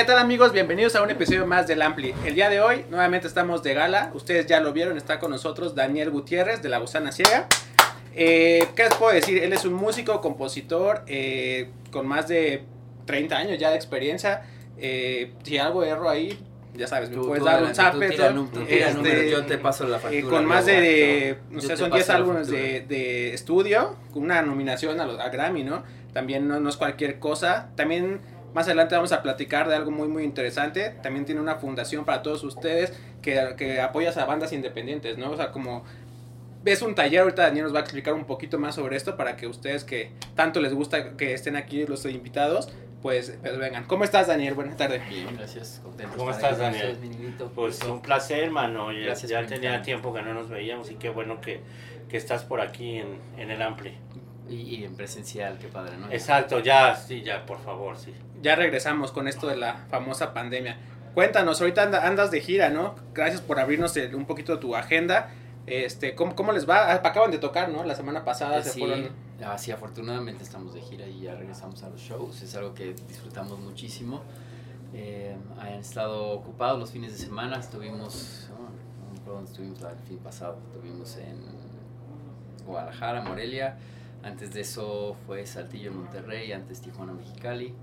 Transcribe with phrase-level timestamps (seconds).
[0.00, 0.52] ¿Qué tal amigos?
[0.52, 2.14] Bienvenidos a un episodio más del Ampli.
[2.24, 4.10] El día de hoy nuevamente estamos de gala.
[4.14, 7.48] Ustedes ya lo vieron, está con nosotros Daniel Gutiérrez de La Gusana Ciega.
[8.14, 9.44] Eh, ¿Qué les puedo decir?
[9.44, 12.62] Él es un músico, compositor, eh, con más de
[13.04, 14.40] 30 años ya de experiencia.
[14.78, 16.38] Eh, si algo erro ahí,
[16.74, 18.06] ya sabes, me Tú- puedes tú dar un zape.
[18.70, 20.30] Este, yo te paso la eh, factura.
[20.30, 24.22] con más de, de- no sé, son paso 10 la álbumes de, de estudio, con
[24.22, 25.82] una nominación a, los, a Grammy, ¿no?
[26.14, 27.68] También no, no es cualquier cosa.
[27.76, 28.20] También
[28.54, 30.94] más adelante vamos a platicar de algo muy, muy interesante.
[31.02, 35.30] También tiene una fundación para todos ustedes que, que apoyas a bandas independientes, ¿no?
[35.30, 35.84] O sea, como
[36.62, 39.36] ves un taller, ahorita Daniel nos va a explicar un poquito más sobre esto para
[39.36, 42.70] que ustedes que tanto les gusta que estén aquí los invitados,
[43.02, 43.84] pues, pues vengan.
[43.86, 44.54] ¿Cómo estás, Daniel?
[44.54, 45.08] Buenas tardes.
[45.08, 46.16] Bien, gracias, contento.
[46.16, 46.98] ¿Cómo estás, Daniel?
[47.00, 47.50] niñito.
[47.54, 48.92] Pues un placer, hermano.
[48.92, 51.60] Ya, Gracias tenía tiempo que no nos veíamos y qué bueno que,
[52.08, 53.94] que estás por aquí en, en el Ampli.
[54.50, 56.10] Y, y en presencial, qué padre, ¿no?
[56.10, 58.12] Exacto, ya, sí, ya, por favor, sí.
[58.42, 60.78] Ya regresamos con esto de la famosa pandemia.
[61.14, 62.94] Cuéntanos, ahorita anda- andas de gira, ¿no?
[63.14, 65.30] Gracias por abrirnos un poquito tu agenda.
[65.66, 66.90] Este, ¿cómo, cómo les va?
[66.92, 67.84] Ah, Acaban de tocar, ¿no?
[67.84, 69.10] La semana pasada Eh, se sí, fueron.
[69.44, 72.40] ah, sí, afortunadamente estamos de gira y ya regresamos a los shows.
[72.42, 74.22] Es algo que disfrutamos muchísimo.
[74.94, 77.58] Eh, han estado ocupados los fines de semana.
[77.58, 78.62] Estuvimos, oh,
[79.04, 80.58] no me acuerdo dónde estuvimos el fin pasado.
[80.72, 81.36] Estuvimos en
[82.66, 83.76] Guadalajara, Morelia.
[84.22, 86.52] Antes de eso fue Saltillo, Monterrey.
[86.52, 87.74] Antes Tijuana, Mexicali.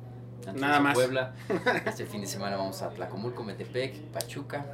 [0.45, 0.93] Antes Nada más.
[0.93, 1.33] Puebla.
[1.85, 4.65] Este fin de semana vamos a Tlacomulco, Metepec, Pachuca.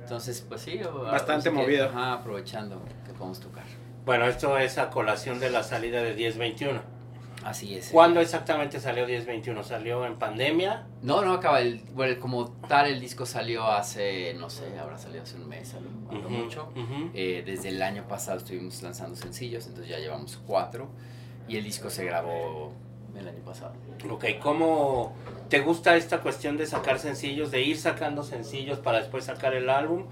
[0.00, 1.86] Entonces, pues sí, Bastante así que, movido.
[1.88, 3.64] ajá, aprovechando que podemos tocar.
[4.04, 6.80] Bueno, esto es a colación de la salida de 1021.
[7.44, 7.88] Así es.
[7.90, 9.62] ¿Cuándo exactamente salió 1021?
[9.64, 10.86] ¿Salió en pandemia?
[11.02, 15.22] No, no acaba el, bueno, como tal el disco salió hace, no sé, habrá salido
[15.24, 16.68] hace un mes, a lo, a lo Ujú, mucho.
[16.76, 17.10] ujú.
[17.14, 20.88] Eh, desde el año pasado estuvimos lanzando sencillos, entonces ya llevamos cuatro
[21.48, 22.72] y el disco se grabó
[23.16, 23.74] el año pasado.
[24.10, 25.14] Ok, ¿cómo
[25.48, 29.68] te gusta esta cuestión de sacar sencillos, de ir sacando sencillos para después sacar el
[29.70, 30.06] álbum?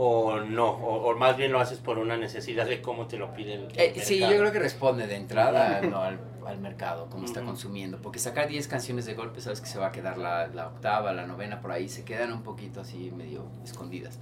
[0.00, 0.70] ¿O no?
[0.70, 3.62] ¿O, o más bien lo haces por una necesidad de cómo te lo pide el,
[3.64, 6.02] el Eh, sí, yo creo que responde de entrada ¿no?
[6.02, 9.78] al, al mercado, cómo está consumiendo, porque sacar 10 canciones de golpe, sabes que se
[9.78, 13.10] va a quedar la, la octava, la novena por ahí, se quedan un poquito así
[13.10, 14.20] medio escondidas.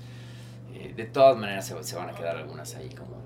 [0.72, 3.25] Eh, de todas maneras se, se van a quedar algunas ahí como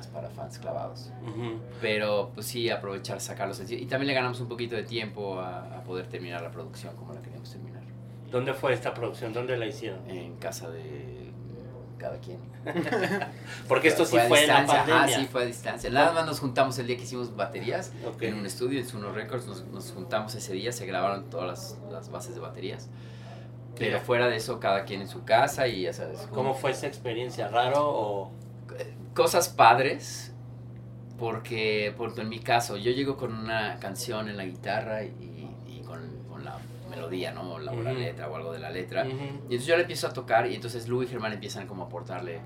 [0.00, 1.10] más para fans clavados.
[1.22, 1.60] Ujú.
[1.80, 3.60] Pero pues sí, aprovechar, sacarlos.
[3.70, 7.12] Y también le ganamos un poquito de tiempo a, a poder terminar la producción como
[7.12, 7.82] la queríamos terminar.
[8.30, 9.32] ¿Dónde fue esta producción?
[9.32, 10.08] ¿Dónde la hicieron?
[10.08, 11.30] En casa de
[11.98, 12.38] cada quien.
[13.68, 14.78] Porque esto sí a fue en la distancia.
[14.94, 15.16] pandemia.
[15.16, 15.90] Ah, sí, fue a distancia.
[15.90, 18.22] Nada más nos juntamos el día que hicimos baterías Ok.
[18.22, 19.46] en un estudio, en Suno Records.
[19.46, 22.88] Nos, nos juntamos ese día, se grabaron todas las, las bases de baterías.
[23.78, 26.20] Pero fuera de eso, cada quien en su casa y ya sabes.
[26.32, 27.48] ¿Cómo fue esa experiencia?
[27.48, 28.32] ¿Raro o...?
[29.20, 30.32] Cosas padres
[31.18, 35.82] porque por en mi caso yo llego con una canción en la guitarra y, y
[35.84, 36.00] con,
[36.30, 36.56] con la
[36.88, 39.14] melodía no la, o la letra o algo de la letra Ujú.
[39.14, 41.86] y entonces yo le empiezo a tocar y entonces Lu y Germán empiezan como a
[41.86, 42.40] aportarle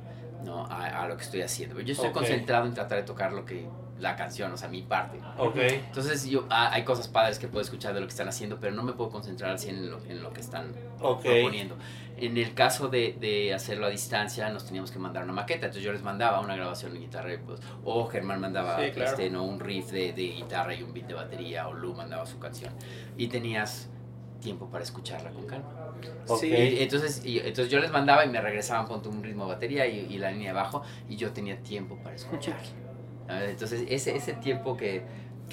[0.44, 2.14] no a, a lo que estoy haciendo yo estoy Ok.
[2.14, 3.68] concentrado en tratar de tocar lo que
[4.00, 5.56] la canción o sea mi parte Ok.
[5.56, 8.74] entonces yo ah, hay cosas padres que puedo escuchar de lo que están haciendo pero
[8.74, 11.22] no me puedo concentrar al 100 en lo, en lo que están Ok.
[11.22, 11.76] proponiendo.
[12.16, 15.66] En el caso de, de hacerlo a distancia, nos teníamos que mandar una maqueta.
[15.66, 19.10] Entonces yo les mandaba una grabación de guitarra, pues, o Germán mandaba Sí, claro.
[19.10, 19.42] este, ¿no?
[19.44, 22.72] un riff de, de guitarra y un beat de batería, o Lu mandaba su canción.
[23.16, 23.88] Y tenías
[24.40, 25.68] tiempo para escucharla con calma.
[26.28, 26.38] Ok.
[26.40, 26.48] Sí.
[26.48, 29.86] Y entonces, y- entonces yo les mandaba y me regresaban con un ritmo de batería
[29.86, 32.58] y, y la línea de bajo, y yo tenía tiempo para escuchar.
[33.26, 33.50] ¿sabes?
[33.50, 35.02] Entonces ese, ese tiempo que,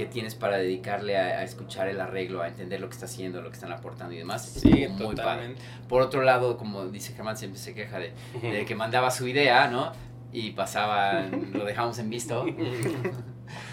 [0.02, 3.42] que tienes para dedicarle a, a escuchar el arreglo, a entender lo que está haciendo,
[3.42, 5.16] lo que están aportando y demás, es Sí, como muy padre.
[5.16, 5.62] totalmente.
[5.88, 9.68] Por otro lado, como dice Germán, siempre se queja de, de que mandaba su idea,
[9.68, 9.92] ¿no?
[10.34, 12.46] Y pasaba, lo dejamos en visto.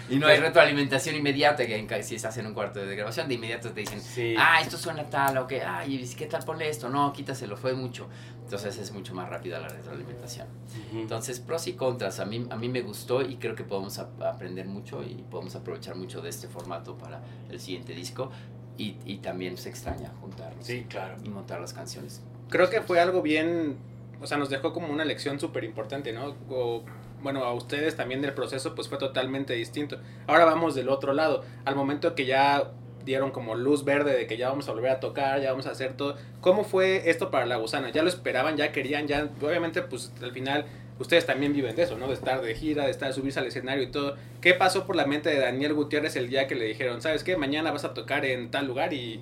[0.09, 3.35] y no hay retroalimentación inmediata, que en si estás en un cuarto de grabación, de
[3.35, 4.35] inmediato te dicen, Sí.
[4.37, 6.89] ah, esto suena tal, o que, ay, ¿qué tal ponle esto?
[6.89, 8.07] No, quítaselo, fue mucho.
[8.43, 10.47] Entonces es mucho más rápida la retroalimentación.
[10.89, 10.99] Ujú.
[11.01, 14.21] Entonces, pros y contras, a mí, a mí me gustó y creo que podemos ap-
[14.23, 18.31] aprender mucho y podemos aprovechar mucho de este formato para el siguiente disco.
[18.77, 21.17] Y, y también se extraña juntarnos Sí, claro.
[21.23, 22.21] y montar las canciones.
[22.49, 23.75] Creo que fue algo bien,
[24.21, 26.33] o sea, nos dejó como una lección súper importante, ¿no?
[26.49, 26.83] O,
[27.21, 29.99] bueno, a ustedes también del proceso pues fue totalmente distinto.
[30.27, 32.71] Ahora vamos del otro lado, al momento que ya
[33.05, 35.71] dieron como luz verde de que ya vamos a volver a tocar, ya vamos a
[35.71, 36.15] hacer todo.
[36.41, 37.91] ¿Cómo fue esto para la gusana?
[37.91, 40.65] ¿Ya lo esperaban, ya querían, ya, obviamente pues al final
[40.99, 42.07] ustedes también viven de eso, ¿no?
[42.07, 44.15] De estar de gira, de estar, subirse al escenario y todo.
[44.41, 47.37] ¿Qué pasó por la mente de Daniel Gutiérrez el día que le dijeron, sabes qué,
[47.37, 49.21] mañana vas a tocar en tal lugar y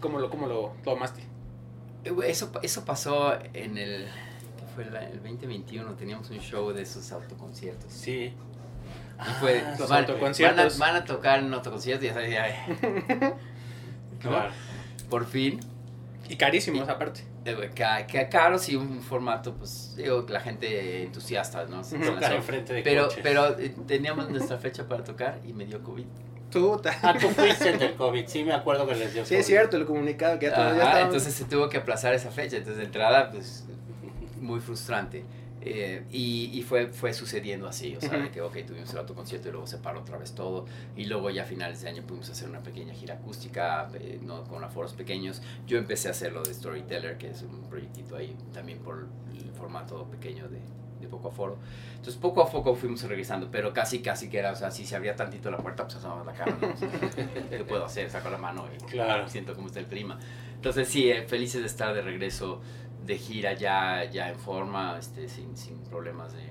[0.00, 1.22] cómo lo, cómo lo tomaste?
[2.24, 4.35] Eso, eso pasó en el, ¿qué
[4.76, 7.92] fue la- el 2021, teníamos un show de esos autoconciertos.
[7.92, 8.32] Sí.
[9.18, 10.78] Y fue, Ah, los van, autoconciertos.
[10.78, 12.66] Van a, van a tocar en autoconciertos y ya sabes, ya,
[13.20, 13.36] ¿no?
[14.20, 14.50] Claro.
[15.10, 15.58] Por fin.
[16.28, 17.24] Y carísimos aparte.
[17.44, 22.22] Eh, ca- ca- caro sí un formato pues digo la gente entusiasta no Se Tocar
[22.22, 22.36] lanzó.
[22.38, 23.20] enfrente de pero coches.
[23.22, 26.06] pero eh, teníamos nuestra fecha para tocar y me dio covid
[26.50, 29.40] Tú, Ah, tú fuiste el del COVID, sí me acuerdo que les dio Sí, COVID.
[29.40, 32.14] es cierto, el comunicado que ya todos ya Ajá, estaban- entonces se tuvo que aplazar
[32.14, 33.64] esa fecha entonces de entrada pues
[34.40, 35.24] muy frustrante
[35.68, 39.48] Eh, y, y fue, fue sucediendo así, o sea, de que, ok, tuvimos el autoconcierto
[39.48, 42.28] y luego se paró otra vez todo, y luego ya a finales de año pudimos
[42.30, 45.42] hacer una pequeña gira acústica, eh, no, con aforos pequeños.
[45.66, 49.50] Yo empecé a hacer lo de Storyteller, que es un proyectito ahí también por el
[49.52, 50.60] formato pequeño de,
[51.00, 51.58] de poco aforo.
[51.96, 54.94] Entonces, poco a poco fuimos regresando, pero casi, casi que era, o sea, si se
[54.94, 56.68] abría tantito la puerta, pues asomaba la cara, ¿no?
[57.50, 58.08] ¿Qué puedo hacer?
[58.10, 59.28] Saco la mano y Claro.
[59.28, 60.18] siento cómo está el clima.
[60.54, 62.60] Entonces, sí, eh, felices de estar de regreso
[63.06, 66.42] de gira ya, ya en forma, este, sin, sin problemas de,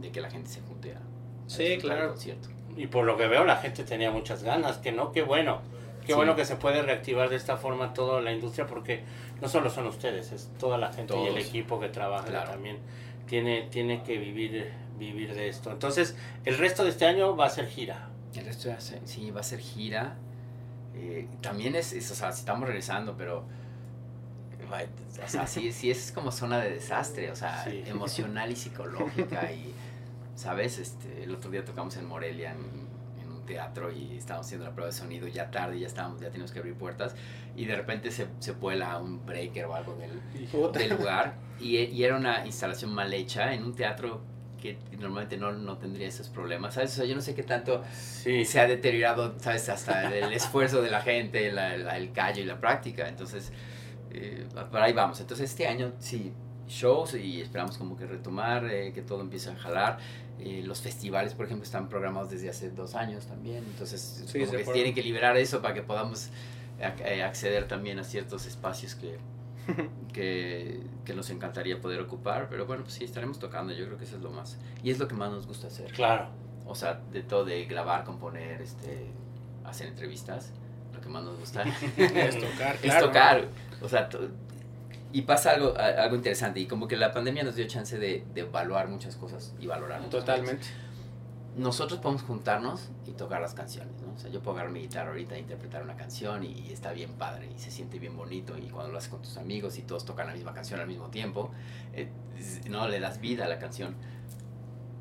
[0.00, 1.02] de que la gente se junte a, a
[1.46, 2.08] Sí, claro.
[2.10, 2.48] concierto.
[2.76, 5.60] Y por lo que veo, la gente tenía muchas ganas, que no, qué bueno.
[6.00, 6.16] Qué Sí.
[6.16, 9.02] bueno que se puede reactivar de esta forma toda la industria, porque
[9.40, 12.50] no solo son ustedes, es toda la gente y el equipo que trabaja Claro.
[12.50, 12.78] también.
[13.26, 15.72] Tiene, tiene que vivir, vivir de esto.
[15.72, 18.08] Entonces, el resto de este año va a ser gira.
[18.34, 20.16] El resto se- sí, va a ser gira.
[20.94, 23.44] Eh, también es, es, o sea, estamos regresando, pero
[25.24, 27.82] o sea, sí, sí es como zona de desastre, o sea, Sí.
[27.86, 29.72] emocional y psicológica y,
[30.34, 30.78] ¿sabes?
[30.78, 32.86] Este, el otro día tocamos en Morelia en,
[33.22, 36.28] en un teatro y estábamos haciendo la prueba de sonido ya tarde, ya estábamos, ya
[36.28, 37.14] teníamos que abrir puertas
[37.56, 40.20] y de repente se, se vuela un breaker o algo del,
[40.72, 44.20] del lugar y, y era una instalación mal hecha en un teatro
[44.60, 46.92] que normalmente no, no tendría esos problemas, ¿sabes?
[46.92, 49.68] O sea, yo no sé qué tanto Sí, se ha deteriorado, ¿sabes?
[49.68, 53.06] Hasta el esfuerzo de la gente, la- la- el callo y la práctica.
[53.08, 53.52] Entonces,
[54.10, 55.20] eh, por ahí vamos.
[55.20, 56.32] Entonces, este año sí,
[56.68, 59.98] shows y esperamos como que retomar, eh, que todo empiece a jalar.
[60.38, 63.64] Eh, los festivales, por ejemplo, están programados desde hace dos años también.
[63.64, 64.72] Entonces, Sí, como se que fueron.
[64.74, 66.28] tienen que liberar eso para que podamos
[66.78, 69.16] eh, acceder también a ciertos espacios que,
[70.12, 72.48] que, que nos encantaría poder ocupar.
[72.50, 73.72] Pero bueno, pues sí, estaremos tocando.
[73.72, 74.58] Yo creo que eso es lo más.
[74.82, 75.92] Y es lo que más nos gusta hacer.
[75.92, 76.28] claro.
[76.68, 79.06] O sea, de todo, de grabar, componer, este,
[79.64, 80.50] hacer entrevistas,
[80.96, 81.62] lo que más nos gusta
[81.96, 83.06] Es tocar, es claro.
[83.06, 83.48] tocar.
[83.82, 84.08] O sea,
[85.12, 88.40] y pasa algo, algo interesante, y como que la pandemia nos dio chance de, de
[88.42, 90.58] evaluar muchas cosas y valorar Totalmente.
[90.58, 90.72] cosas.
[91.56, 94.12] Nosotros podemos juntarnos y tocar las canciones, ¿no?
[94.12, 96.92] O sea, yo puedo agarrar mi guitarra ahorita e interpretar una canción y, y está
[96.92, 99.82] bien padre y se siente bien bonito y cuando lo haces con tus amigos y
[99.82, 101.50] todos tocan la misma canción al mismo tiempo,
[101.94, 103.94] eh, es- no le das vida a la canción.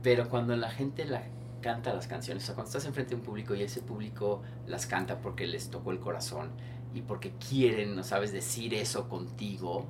[0.01, 1.23] Pero cuando la gente la
[1.65, 4.85] canta las canciones, o sea, cuando estás enfrente de un público y ese público las
[4.85, 6.51] canta porque les tocó el corazón
[6.93, 9.87] y porque quieren, no sabes, decir eso contigo,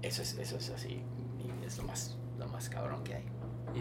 [0.00, 1.02] eso es, eso es así,
[1.38, 3.24] y es lo más, lo más cabrón que hay.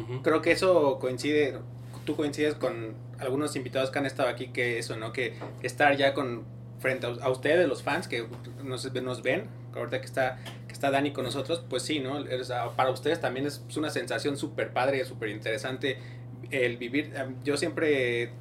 [0.02, 0.22] Ujú.
[0.22, 1.60] Creo que eso coincide,
[2.04, 5.14] tú coincides con algunos invitados que han estado aquí, que eso, ¿no?
[5.14, 6.44] Que estar ya con
[6.80, 8.28] frente a, a ustedes, los fans que
[8.66, 12.18] nos, nos ven, ahorita que está, que está Dani con nosotros, pues sí, ¿no?
[12.18, 16.19] O sea, para ustedes también es una sensación súper padre, súper interesante
[16.52, 17.12] el vivir.
[17.16, 18.32] eh, Yo siempre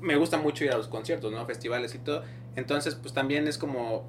[0.00, 1.44] me gusta mucho ir a los conciertos, ¿no?
[1.46, 2.22] Festivales y todo.
[2.56, 4.04] Entonces, pues también es como,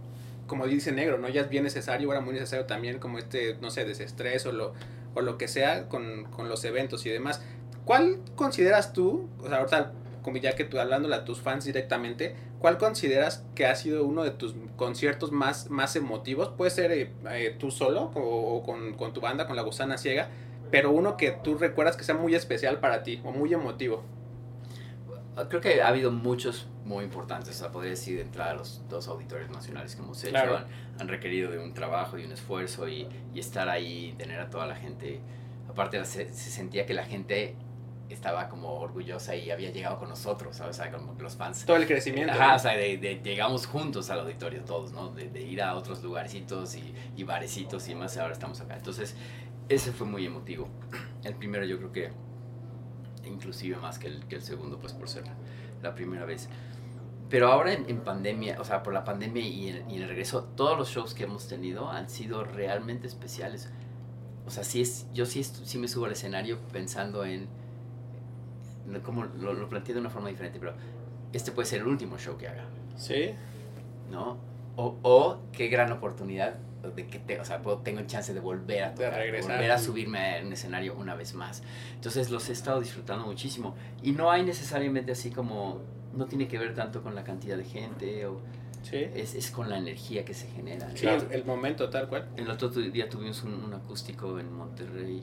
[0.47, 1.29] como dice Negro, ¿no?
[1.29, 4.73] Ya es bien necesario, era muy necesario también como este, no sé, desestrés o lo,
[5.15, 7.41] o lo que sea con, con los eventos y demás.
[7.85, 9.93] ¿Cuál consideras tú, o sea, ahorita
[10.41, 14.29] ya que tú hablando a tus fans directamente, ¿cuál consideras que ha sido uno de
[14.29, 16.49] tus conciertos más, más emotivos?
[16.49, 18.19] Puede ser eh, eh, tú solo o,
[18.57, 20.29] o con, con tu banda, con la gusana ciega,
[20.71, 24.03] pero uno que tú recuerdas que sea muy especial para ti o muy emotivo.
[25.47, 29.07] Creo que ha habido muchos muy importantes, o sea, podría decir de entrada los dos
[29.07, 30.57] auditorios nacionales que hemos hecho, Claro.
[30.57, 30.65] han,
[30.99, 34.65] han requerido de un trabajo y un esfuerzo y, y estar ahí, tener a toda
[34.67, 35.21] la gente,
[35.69, 37.55] aparte se, se sentía que la gente
[38.09, 40.77] estaba como orgullosa y había llegado con nosotros, ¿sabes?
[40.79, 42.33] O sea, como que los fans Todo el crecimiento.
[42.33, 42.55] Ajá, ¿no?
[42.55, 45.09] o sea, de, de- llegamos juntos al auditorio todos, ¿no?
[45.11, 48.75] De, de ir a otros lugarcitos y, y barecitos y más, ahora estamos acá.
[48.75, 49.15] Entonces,
[49.69, 50.67] ese fue muy emotivo.
[51.23, 52.09] El primero yo creo que,
[53.25, 55.35] inclusive más que el, que el segundo, pues por ser la,
[55.81, 56.49] la primera vez.
[57.29, 60.43] Pero ahora en, en pandemia, o sea, por la pandemia y el, y el regreso,
[60.55, 63.69] todos los shows que hemos tenido han sido realmente especiales.
[64.47, 67.47] O sea, sí es, yo sí, sí me subo al escenario pensando en,
[69.03, 70.73] como lo, lo planteé de una forma diferente, pero
[71.31, 73.31] este puede ser el último show que haga, Sí.
[74.09, 74.37] ¿no?
[74.75, 76.55] O, o qué gran oportunidad
[76.95, 79.51] de que te, o sea, puedo- tengo chance de volver a De tocar, regresar.
[79.57, 81.61] volver a subirme a un escenario una vez más.
[81.95, 85.81] Entonces los he estado disfrutando muchísimo y no hay necesariamente así como
[86.13, 88.39] no tiene que ver tanto con la cantidad de gente o
[88.81, 88.95] Sí.
[88.95, 90.89] es, es con la energía que se genera.
[90.95, 92.29] Sí, el, el momento tal cual.
[92.37, 95.21] El otro día tuvimos un, un acústico en Monterrey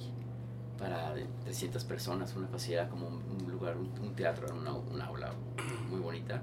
[0.78, 5.06] para de 300 personas, una cosa como un, un lugar, un, un teatro, una, una
[5.06, 5.32] aula
[5.88, 6.42] muy bonita.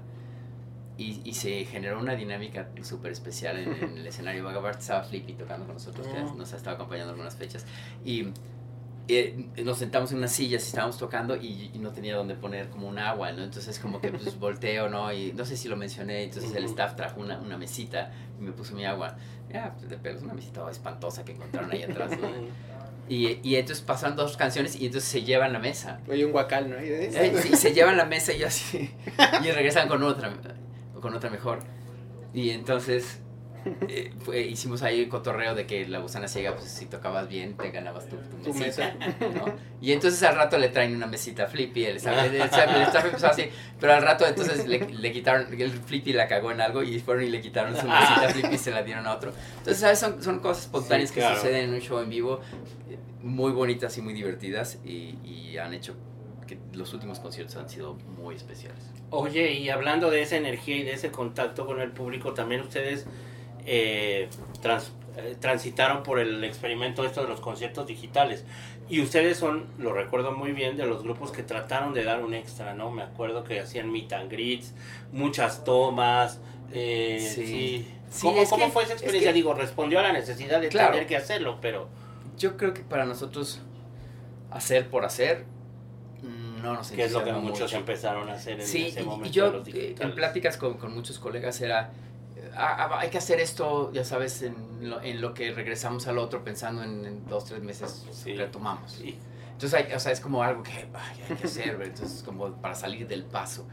[0.96, 4.44] Y, y se generó una dinámica súper especial en, en el escenario.
[4.44, 6.36] Vagabart estaba Flippy tocando con nosotros, que Mm.
[6.38, 7.64] nos ha estado acompañando en algunas fechas.
[8.04, 8.28] Y
[9.06, 12.70] eh, nos sentamos en unas sillas y estábamos tocando y, y no tenía donde poner
[12.70, 13.42] como un agua, ¿no?
[13.44, 15.12] Entonces como que pues volteo, ¿no?
[15.12, 18.52] Y no sé si lo mencioné, entonces el staff trajo una, una mesita y me
[18.52, 19.16] puso mi agua.
[19.52, 22.28] Ya, pues de pelos, una mesita espantosa que encontraron ahí atrás, ¿no?
[23.06, 26.00] Y, y entonces pasan dos canciones y entonces se llevan la mesa.
[26.08, 26.82] Oye, un guacal, ¿no?
[26.82, 28.90] Y Eh, se llevan la mesa y yo así.
[29.44, 30.32] Y regresan con otra,
[31.04, 31.58] con otra mejor.
[32.32, 33.20] Y entonces
[33.88, 37.56] eh, fue- hicimos ahí el cotorreo de que la gusana ciega, pues si tocabas bien,
[37.56, 38.94] te ganabas tu, tu Tu mesita.
[38.94, 39.16] mesa.
[39.34, 39.54] ¿no?
[39.82, 43.26] Y entonces al rato le traen una mesita Flippy, el el staff- el staff empezó
[43.28, 43.44] así,
[43.78, 47.24] pero al rato entonces le, le quitaron, el Flippy la cagó en algo y fueron
[47.24, 49.32] y le quitaron su mesita Flippy y se la dieron a otro.
[49.58, 49.98] Entonces, ¿sabes?
[49.98, 52.40] Son, son cosas espontáneas Sí, que suceden en un show en vivo,
[52.90, 55.94] eh, muy bonitas y muy divertidas y, y han hecho
[56.46, 58.78] que los últimos conciertos han sido muy especiales.
[59.10, 63.06] Oye, y hablando de esa energía y de ese contacto con el público, también ustedes
[63.66, 64.28] eh,
[64.60, 68.44] trans- eh, transitaron por el experimento esto de los conciertos digitales.
[68.90, 72.34] Y ustedes son, lo recuerdo muy bien, de los grupos que trataron de dar un
[72.34, 72.90] extra, ¿no?
[72.90, 74.74] Me acuerdo que hacían meet and greets,
[75.12, 76.40] muchas tomas.
[76.72, 77.46] eh, Sí.
[77.46, 77.90] sí.
[78.10, 79.30] Sí, ¿Cómo, es cómo que- fue esa es experiencia?
[79.30, 80.92] que- Digo, respondió a la necesidad de Claro.
[80.92, 81.88] tener que hacerlo, pero...
[82.36, 83.60] Yo creo que para nosotros
[84.50, 85.44] hacer por hacer
[86.64, 87.76] no nos que es lo que muchos mucho.
[87.76, 90.74] empezaron a hacer en Sí, ese y- momento y yo los eh, en pláticas con,
[90.74, 91.92] con muchos colegas era,
[92.56, 94.54] ah, ah, hay que hacer esto, ya sabes, en
[94.90, 98.34] lo, en lo que regresamos al otro pensando en, en dos, tres meses Sí.
[98.34, 98.90] retomamos.
[98.92, 99.16] Sí.
[99.52, 102.74] Entonces, hay, o sea, es como algo que ay, hay que hacer, entonces como para
[102.74, 103.66] salir del paso.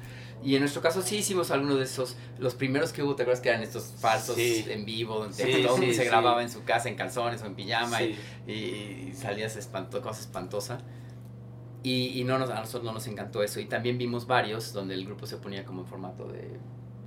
[0.44, 3.42] Y en nuestro caso sí hicimos algunos de esos, los primeros que hubo, ¿te acuerdas
[3.42, 4.66] que eran estos falsos Sí.
[4.70, 6.08] en vivo, donde Sí, todo el mundo sí, se sí.
[6.08, 8.18] grababa en su casa en calzones o en pijama y,
[8.48, 10.80] y salías espanto, cosa espantosa.
[11.84, 13.60] Y, y no nos, a nosotros no nos encantó eso.
[13.60, 16.58] Y también vimos varios donde el grupo se ponía como en formato de,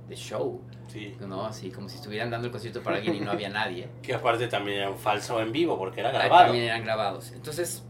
[0.09, 1.15] de show, Sí.
[1.27, 1.45] ¿no?
[1.45, 3.87] Así como si estuvieran dando el concierto para alguien y no había nadie.
[4.01, 6.45] Que aparte también era un falso en vivo, porque era grabado.
[6.45, 7.31] También eran grabados.
[7.31, 7.83] Entonces,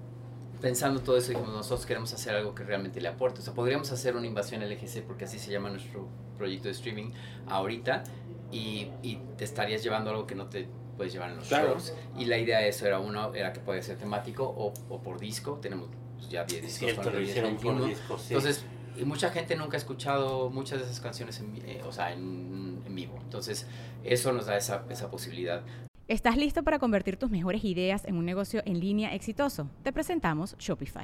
[0.62, 3.42] pensando todo eso, dijimos, nosotros queremos hacer algo que realmente le aporte.
[3.42, 7.12] O sea, podríamos hacer una invasión LGC, porque así se llama nuestro proyecto de streaming
[7.48, 8.04] ahorita,
[8.52, 11.70] y, y te estarías llevando algo que no te puedes llevar en los Claro.
[11.74, 11.94] shows.
[12.18, 15.20] Y la idea de eso era, uno, era que podía ser temático o, o por
[15.20, 15.60] disco.
[15.62, 15.90] Tenemos
[16.26, 16.80] pues, ya 10 Es discos.
[16.92, 17.80] cierto, lo hicieron 1021.
[17.80, 18.34] por disco, sí.
[18.34, 18.66] Entonces,
[18.98, 22.82] y mucha gente nunca ha escuchado muchas de esas canciones en, eh, o sea, en,
[22.86, 23.18] en vivo.
[23.24, 23.68] Entonces,
[24.04, 25.64] eso nos da esa, esa posibilidad.
[26.08, 29.70] ¿Estás listo para convertir tus mejores ideas en un negocio en línea exitoso?
[29.84, 31.04] Te presentamos Shopify.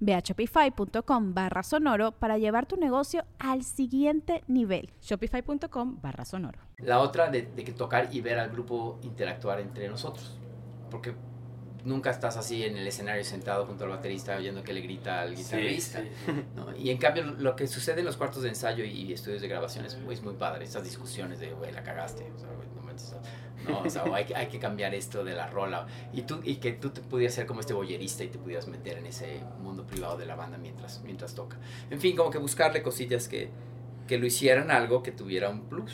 [0.00, 4.90] Ve a shopify.com barra sonoro para llevar tu negocio al siguiente nivel.
[5.02, 6.58] Shopify.com barra sonoro.
[6.78, 10.38] La otra de, de que tocar y ver al grupo interactuar entre nosotros.
[10.90, 11.14] Porque
[11.84, 15.36] nunca estás así en el escenario sentado junto al baterista oyendo que le grita al
[15.36, 16.00] Sí, guitarrista.
[16.00, 16.32] sí.
[16.56, 16.76] ¿no?
[16.76, 19.84] Y en cambio lo que sucede en los cuartos de ensayo y estudios de grabación
[19.86, 20.64] es, muy- es muy padre.
[20.64, 22.30] Esas discusiones de, güey, la cagaste.
[22.34, 22.67] O sea, güey,
[23.68, 25.86] no o sea, o hay, que- hay que cambiar esto de la rola.
[26.12, 28.98] Y, tú, y que tú te pudieras ser como este boyerista y te pudieras meter
[28.98, 31.56] en ese mundo privado de la banda mientras, mientras toca.
[31.90, 33.50] En fin, como que buscarle cosillas que,
[34.06, 35.92] que lo hicieran algo que tuviera un plus.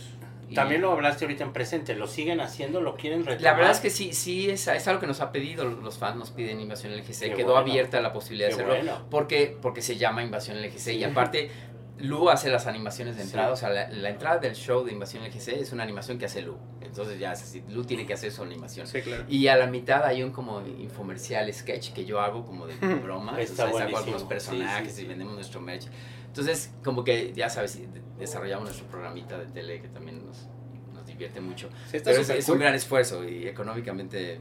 [0.55, 2.81] También lo hablaste ahorita en presente, ¿lo siguen haciendo?
[2.81, 3.43] ¿Lo quieren retomar?
[3.43, 6.17] la verdad es que sí, sí es, es algo que nos ha pedido, los fans
[6.17, 7.61] nos piden Invasión LGC, Qué quedó bueno.
[7.61, 9.07] abierta la posibilidad Qué de hacerlo, bueno.
[9.11, 10.91] porque, porque se llama Invasión LGC Sí.
[10.99, 11.51] y aparte
[11.99, 13.29] Lu hace las animaciones de Sí.
[13.29, 16.25] entrada, o sea, la, la entrada del show de Invasión LGC es una animación que
[16.27, 18.87] hace Lu, entonces ya es así, Lu tiene que hacer su animación.
[18.89, 19.25] Sí, claro.
[19.29, 23.41] Y a la mitad hay un como infomercial sketch que yo hago como de broma.
[23.41, 25.03] Está o sea, saco algunos personajes Sí, sí, sí.
[25.05, 25.87] y vendemos nuestro merch.
[26.27, 30.49] Entonces, como que ya sabes, de- desarrollamos nuestro programita de tele que también nos,
[30.93, 31.69] nos divierte mucho.
[31.91, 34.41] Sí, está Pero es, es un gran esfuerzo y económicamente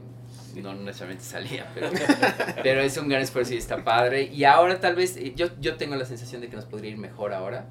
[0.62, 1.90] no necesariamente salía, pero,
[2.62, 4.24] pero es un gran esfuerzo y está padre.
[4.24, 6.98] Y ahora tal vez, eh, yo, yo tengo la sensación de que nos podría ir
[6.98, 7.66] mejor ahora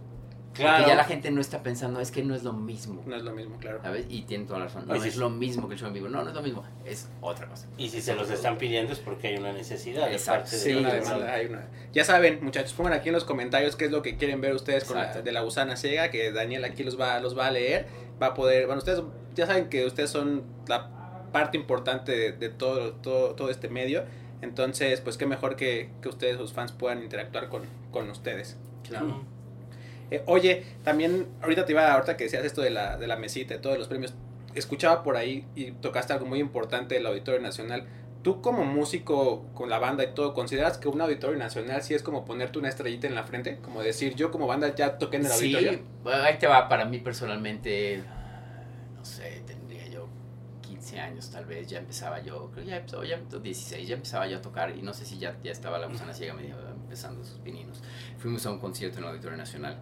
[0.54, 0.78] Claro.
[0.78, 3.02] Porque ya la gente no está pensando, es que no es lo mismo.
[3.06, 3.80] No es lo mismo, claro.
[3.82, 4.06] ¿Sabes?
[4.10, 4.88] Y tiene toda la razón.
[4.88, 6.10] No es lo mismo que el show en vivo.
[6.10, 6.64] No, no es lo mismo.
[6.86, 7.68] Es otra cosa.
[7.78, 10.62] Y si se los están pidiendo es porque hay una necesidad de Exacto, parte de
[10.62, 11.68] Sí, Sí, una demanda, hay una.
[11.92, 14.84] Ya saben, muchachos, pongan aquí en los comentarios qué es lo que quieren ver ustedes
[14.84, 15.24] con la, Exacto.
[15.24, 17.88] de la gusana ciega, que Daniel aquí los va, los va a leer,
[18.22, 19.02] va a poder, bueno, ustedes
[19.34, 21.03] ya saben que ustedes son la
[21.34, 24.06] parte importante de, de todo, todo, todo este medio,
[24.42, 28.58] entonces, pues qué mejor que, que ustedes, sus fans, puedan interactuar con, con ustedes.
[28.88, 29.24] Claro.
[30.12, 33.54] Eh, oye, también, ahorita te iba, ahorita que decías esto de la, de la mesita,
[33.56, 34.14] de todos los premios,
[34.54, 37.88] escuchaba por ahí y tocaste algo muy importante del Auditorio Nacional.
[38.22, 42.04] Tú como músico con la banda y todo, ¿consideras que un Auditorio Nacional sí es
[42.04, 43.58] como ponerte una estrellita en la frente?
[43.58, 45.80] Como decir, yo como banda ya toqué en el Sí, auditorio.
[46.04, 46.70] bueno, ahí te va.
[46.70, 48.02] Para mí personalmente,
[48.96, 49.42] no sé,
[50.94, 51.68] 15 años tal vez.
[51.68, 54.76] Ya empezaba yo, creo ya empezó, ya 16, ya empezaba yo a tocar.
[54.76, 57.82] Y no sé si ya, ya estaba la gusana ciega medio empezando sus pininos.
[58.18, 59.78] Fuimos a un concierto en el Auditorio Nacional.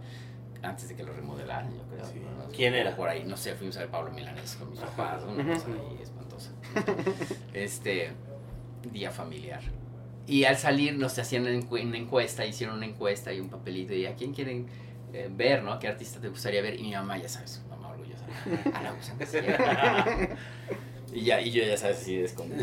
[0.63, 2.05] Antes de que lo remodelaran, yo creo.
[2.05, 2.19] Sí.
[2.19, 2.47] ¿no?
[2.51, 2.95] ¿Quién era?
[2.95, 6.01] Por ahí, no sé, fuimos a ver Pablo Milanés con mis papás, una cosa ahí
[6.01, 6.51] espantosa.
[7.53, 8.11] Este,
[8.91, 9.61] día familiar.
[10.27, 14.15] Y al salir nos hacían una encuesta, hicieron una encuesta y un papelito y a
[14.15, 14.67] quién quieren
[15.13, 15.79] eh, ver, ¿no?
[15.79, 16.79] ¿Qué artista te gustaría ver?
[16.79, 18.25] Y mi mamá, ya sabes, mamá orgullosa,
[18.71, 20.37] a la gusana ciega.
[21.13, 22.53] Y ya, y yo ya sabes, así es como...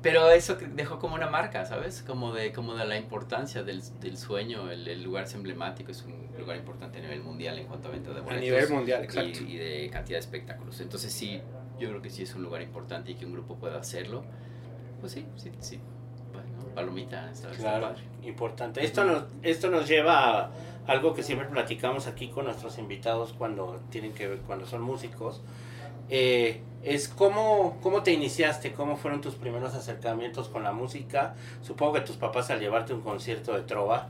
[0.00, 2.02] Pero eso dejó como una marca, ¿sabes?
[2.06, 6.02] Como de, como de la importancia del, del sueño, el, el lugar es emblemático, es
[6.04, 8.44] un lugar importante a nivel mundial en cuanto a venta de A boletos.
[8.44, 9.40] nivel mundial, y, exacto.
[9.40, 10.80] y de cantidad de espectáculos.
[10.80, 11.40] Entonces sí,
[11.80, 14.24] yo creo que sí es un lugar importante y que un grupo pueda hacerlo.
[15.00, 15.80] Pues sí, sí, sí.
[16.32, 18.02] Bueno, palomita, está, está Claro, padre.
[18.22, 18.84] importante.
[18.84, 20.50] Esto nos, esto nos lleva a
[20.88, 25.42] algo que siempre platicamos aquí con nuestros invitados cuando tienen que ver, cuando son músicos.
[26.10, 31.34] Eh, es cómo, cómo te iniciaste, cómo fueron tus primeros acercamientos con la música.
[31.62, 34.08] Supongo que tus papás al llevarte un concierto de trova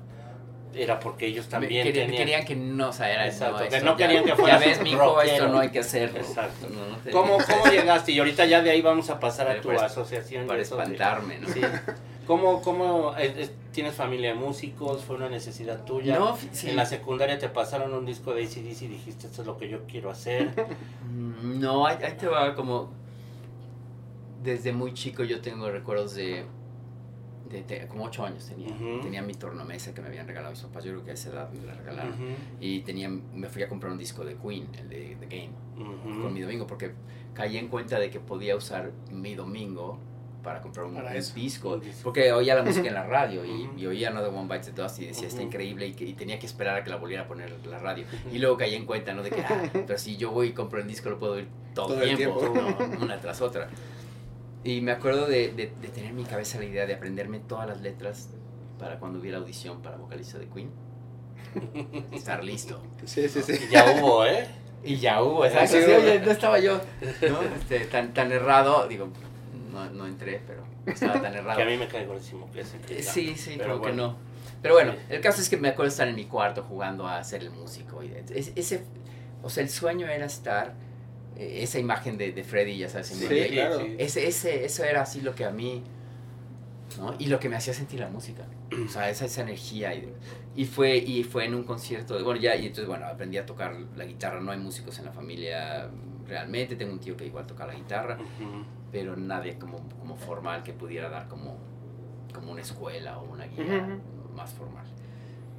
[0.74, 2.16] era porque ellos también querían, tenían...
[2.22, 4.60] querían que no, o sea, era Exacto, no, que no ya- querían que Ya fueras
[4.60, 6.18] ves, mi hijo, esto no hay que hacerlo.
[6.20, 6.68] Exacto.
[6.70, 8.12] No, no te- ¿Cómo, ¿Cómo llegaste?
[8.12, 10.46] Y ahorita ya de ahí vamos a pasar a tu asociación.
[10.46, 11.48] Para eso de- espantarme, ¿no?
[11.48, 11.60] Sí.
[12.28, 13.12] ¿Cómo, cómo
[13.72, 15.02] tienes familia de músicos?
[15.02, 16.18] ¿Fue una necesidad tuya?
[16.18, 16.68] No, sí.
[16.70, 19.68] En la secundaria te pasaron un disco de ACDC y dijiste, esto es lo que
[19.68, 20.54] yo quiero hacer.
[21.10, 22.90] Mm, No, ahí, ahí te va como...
[24.42, 26.44] Desde muy chico yo tengo recuerdos de...
[27.50, 28.76] de, de- como ocho años tenía.
[29.02, 30.84] Tenía mi tornamesa que me habían regalado mis papás.
[30.84, 32.12] Yo creo que a esa edad me la regalaron.
[32.60, 35.52] Y tenía, me fui a comprar un disco de Queen, el de The Game,
[36.22, 36.92] con mi domingo, porque
[37.34, 39.98] caí en cuenta de que podía usar mi domingo
[40.48, 41.78] para comprar un, Para un disco.
[42.02, 43.78] Porque oía la música en la radio y, Ujú.
[43.78, 46.14] y oía No de One Bites the Dust y decía, está increíble y, que, y
[46.14, 48.06] tenía que esperar a que la volviera a poner la radio.
[48.32, 49.22] Y luego caí en cuenta, ¿no?
[49.22, 51.88] De que, ah, pero si yo voy y compro el disco lo puedo oír todo,
[51.88, 52.60] Todo el el tiempo, tiempo.
[52.96, 53.04] ¿no?
[53.04, 53.68] una tras otra.
[54.64, 57.66] Y me acuerdo de, de, de tener en mi cabeza la idea de aprenderme todas
[57.68, 58.30] las letras
[58.78, 60.70] para cuando hubiera audición para vocalista de Queen.
[62.12, 62.80] Estar listo.
[63.04, 63.52] Sí, sí, sí.
[63.68, 64.46] Y ya hubo, ¿eh?
[64.84, 65.76] Y ya hubo, exacto.
[65.76, 66.80] Sí, Sí, no estaba yo
[67.28, 67.42] ¿no?
[67.42, 69.08] Este, tan, tan errado, digo,
[69.86, 71.56] no, no entré, pero estaba tan errado.
[71.56, 73.12] Que a mí me cae gordísimo que ese que Eh, ya.
[73.12, 74.08] Sí, sí, Pero que bueno.
[74.08, 74.16] no.
[74.62, 74.98] Pero bueno, Sí.
[75.10, 78.02] el caso es que me acuerdo estar en mi cuarto jugando a ser el músico.
[78.02, 78.82] Y es- ese,
[79.42, 80.74] o sea, el sueño era estar,
[81.36, 83.80] eh, esa imagen de, de Freddy, ya sabes, en Sí, claro.
[83.98, 85.82] ese, ese, eso era así lo que a mí,
[86.98, 87.14] ¿no?
[87.18, 88.44] Y lo que me hacía sentir la música.
[88.84, 89.94] O sea, esa, esa energía.
[89.94, 90.12] Y,
[90.56, 93.46] y fue, y fue en un concierto, de- bueno, ya, y entonces, bueno, aprendí a
[93.46, 94.40] tocar la guitarra.
[94.40, 95.88] No hay músicos en la familia
[96.26, 96.74] realmente.
[96.76, 98.64] Tengo un tío que igual toca la guitarra, Ujú.
[98.90, 101.56] Pero nadie como, como formal que pudiera dar como,
[102.34, 104.34] como una escuela o una guía Ujú.
[104.34, 104.84] más formal.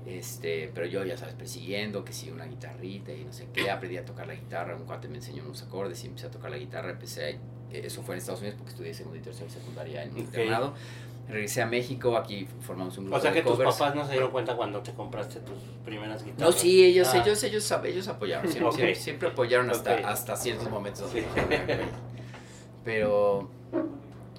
[0.06, 3.98] Este, pero yo, ya sabes, persiguiendo, que sí, una guitarrita y no sé qué, aprendí
[3.98, 6.58] a tocar la guitarra, un cuate me enseñó unos acordes y empecé a tocar la
[6.58, 7.40] guitarra, empecé a, eh,
[7.72, 10.24] eso fue en Estados Unidos porque estudié segundo y tercero secundaria en un Ok.
[10.24, 10.74] internado,
[11.28, 14.14] regresé a México, aquí formamos un grupo O sea que de tus papás no se
[14.14, 16.56] dieron cuenta cuando te compraste tus primeras guitarras.
[16.56, 17.22] No, sí, ellos, Ah.
[17.22, 18.76] ellos, ellos, ellos apoyaron, siempre, Ok.
[18.76, 20.00] siempre, siempre apoyaron hasta, Ok.
[20.06, 21.12] hasta ciertos momentos.
[21.12, 21.20] Sí.
[22.90, 23.48] Pero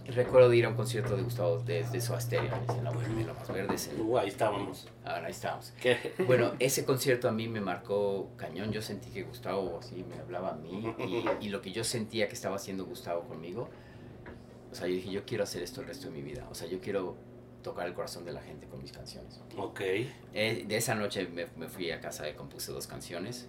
[0.08, 3.24] recuerdo de ir a un concierto de Gustavo de, de Soda Stereo, en la URM,
[3.24, 4.88] lo más verdes, en- Uh, ahí estábamos.
[5.04, 5.72] ahora ahí estamos.
[5.80, 6.14] ¿Qué?
[6.26, 8.72] Bueno, ese concierto a mí me marcó cañón.
[8.72, 10.92] Yo sentí que Gustavo así me hablaba a mí
[11.40, 13.68] y, y lo que yo sentía que estaba haciendo Gustavo conmigo.
[14.72, 16.44] O sea, yo dije, yo quiero hacer esto el resto de mi vida.
[16.50, 17.14] O sea, yo quiero
[17.62, 19.40] tocar el corazón de la gente con mis canciones.
[19.56, 19.80] Ok.
[20.34, 23.48] Eh, de esa noche me, me fui a casa y compuse dos canciones.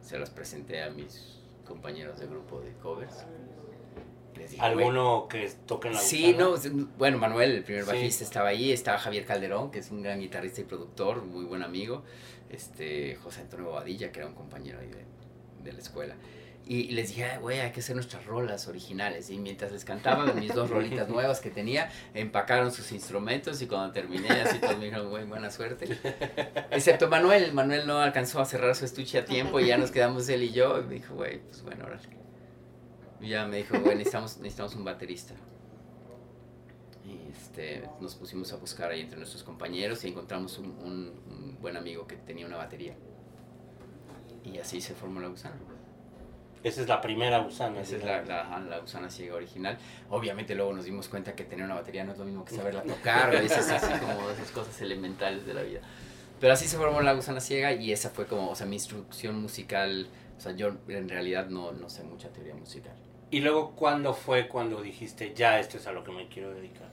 [0.00, 1.34] Se las presenté a mis
[1.66, 3.26] compañeros de grupo de covers.
[4.38, 6.50] Les dije, "Güey, ¿Alguno que toque en la Sí, guitarra?
[6.72, 7.90] no, bueno, Manuel, el primer Sí.
[7.90, 11.62] bajista, estaba ahí, estaba Javier Calderón, que es un gran guitarrista y productor, muy buen
[11.62, 12.04] amigo,
[12.50, 15.04] este, José Antonio Bobadilla, que era un compañero ahí de,
[15.64, 16.14] de la escuela.
[16.70, 19.30] Y les dije, "Ay, güey, hay que hacer nuestras rolas originales.
[19.30, 20.68] Y mientras les cantaba mis dos
[21.02, 25.24] rolitas nuevas que tenía, empacaron sus instrumentos y cuando terminé, así todos me dijeron, güey,
[25.24, 25.86] buena suerte.
[26.70, 30.28] Excepto Manuel, Manuel no alcanzó a cerrar su estuche a tiempo y ya nos quedamos
[30.28, 30.78] él y yo.
[30.78, 32.02] Y me dijo, güey, pues bueno, órale.
[33.20, 35.34] Y ya me dijo, güey, necesitamos, necesitamos un baterista.
[37.04, 41.58] Y este, nos pusimos a buscar ahí entre nuestros compañeros y encontramos un, un- un
[41.60, 42.94] buen amigo que tenía una batería.
[44.44, 45.56] Y así se formó la gusana.
[46.62, 47.80] Esa es la primera gusana.
[47.80, 49.78] Esa es la, la, la gusana ciega original.
[50.10, 52.82] Obviamente luego nos dimos cuenta que tener una batería no es lo mismo que saberla
[52.94, 55.80] tocar, esas así como esas cosas elementales de la vida.
[56.40, 59.40] Pero así se formó la gusana ciega y esa fue como, o sea, mi instrucción
[59.40, 60.08] musical.
[60.36, 62.94] O sea, yo en realidad no, no sé mucha teoría musical.
[63.30, 66.88] Y luego, ¿cuándo fue cuando dijiste, ya, esto es a lo que me quiero dedicar?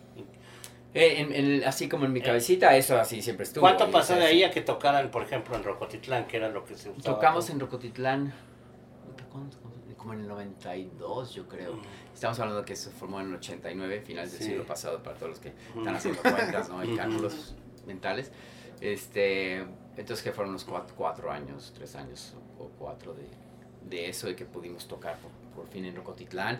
[0.93, 3.61] Eh, en- en- así como en mi cabecita, eso así siempre estuvo.
[3.61, 6.63] ¿Cuánto pasó o de ahí a que tocaran, por ejemplo, en Rocotitlán, que era lo
[6.65, 7.15] que se usaba?
[7.15, 8.33] Tocamos en Rocotitlán,
[9.97, 11.73] como en el 92, yo creo.
[11.75, 11.81] Mm.
[12.13, 14.47] Estamos hablando de que se formó en el 89, finales del Sí.
[14.49, 15.79] siglo pasado, para todos los que Ujú.
[15.79, 16.83] están haciendo cuentas ¿no?
[16.85, 18.31] y cálculos mentales.
[18.81, 19.57] Este,
[19.97, 23.27] entonces que fueron unos cuatro, cuatro años, tres años o cuatro de,
[23.89, 25.31] de eso y que pudimos tocar por,
[25.65, 26.59] por fin en Rocotitlán.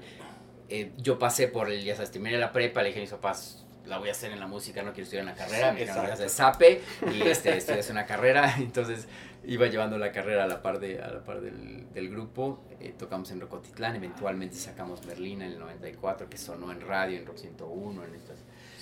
[0.68, 3.66] Eh, yo pasé por el, ya sabes, terminé la prepa, le dije a mis papás,
[3.86, 6.06] la voy a hacer en la música, no quiero estudiar en la carrera, me dijeron,
[6.08, 6.82] hacer SAPE
[7.14, 9.08] y este, estudias una carrera, entonces
[9.46, 12.96] iba llevando la carrera a la par, de, a la par del, del grupo, eh,
[12.98, 17.38] tocamos en Rocotitlán, eventualmente sacamos Merlina en el 94, que sonó en radio, en Rock
[17.38, 18.40] 101, en estas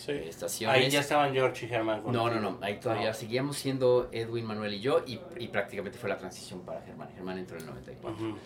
[0.07, 0.77] eh, estaciones.
[0.77, 2.01] Ahí ya estaban George y Germán.
[2.07, 3.13] No, no, no, ahí todavía No.
[3.13, 7.09] seguíamos siendo Edwin, Manuel y yo y, y prácticamente fue la transición para Germán.
[7.13, 8.25] Germán entró en el 94.
[8.29, 8.37] Ujú.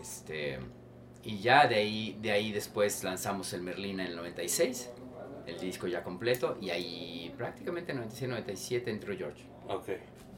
[0.00, 0.58] Este,
[1.22, 4.90] y ya de ahí, de ahí después lanzamos el Merlina en el 96,
[5.46, 9.88] el disco ya completo, y ahí prácticamente en 96-97 entró George, Ok,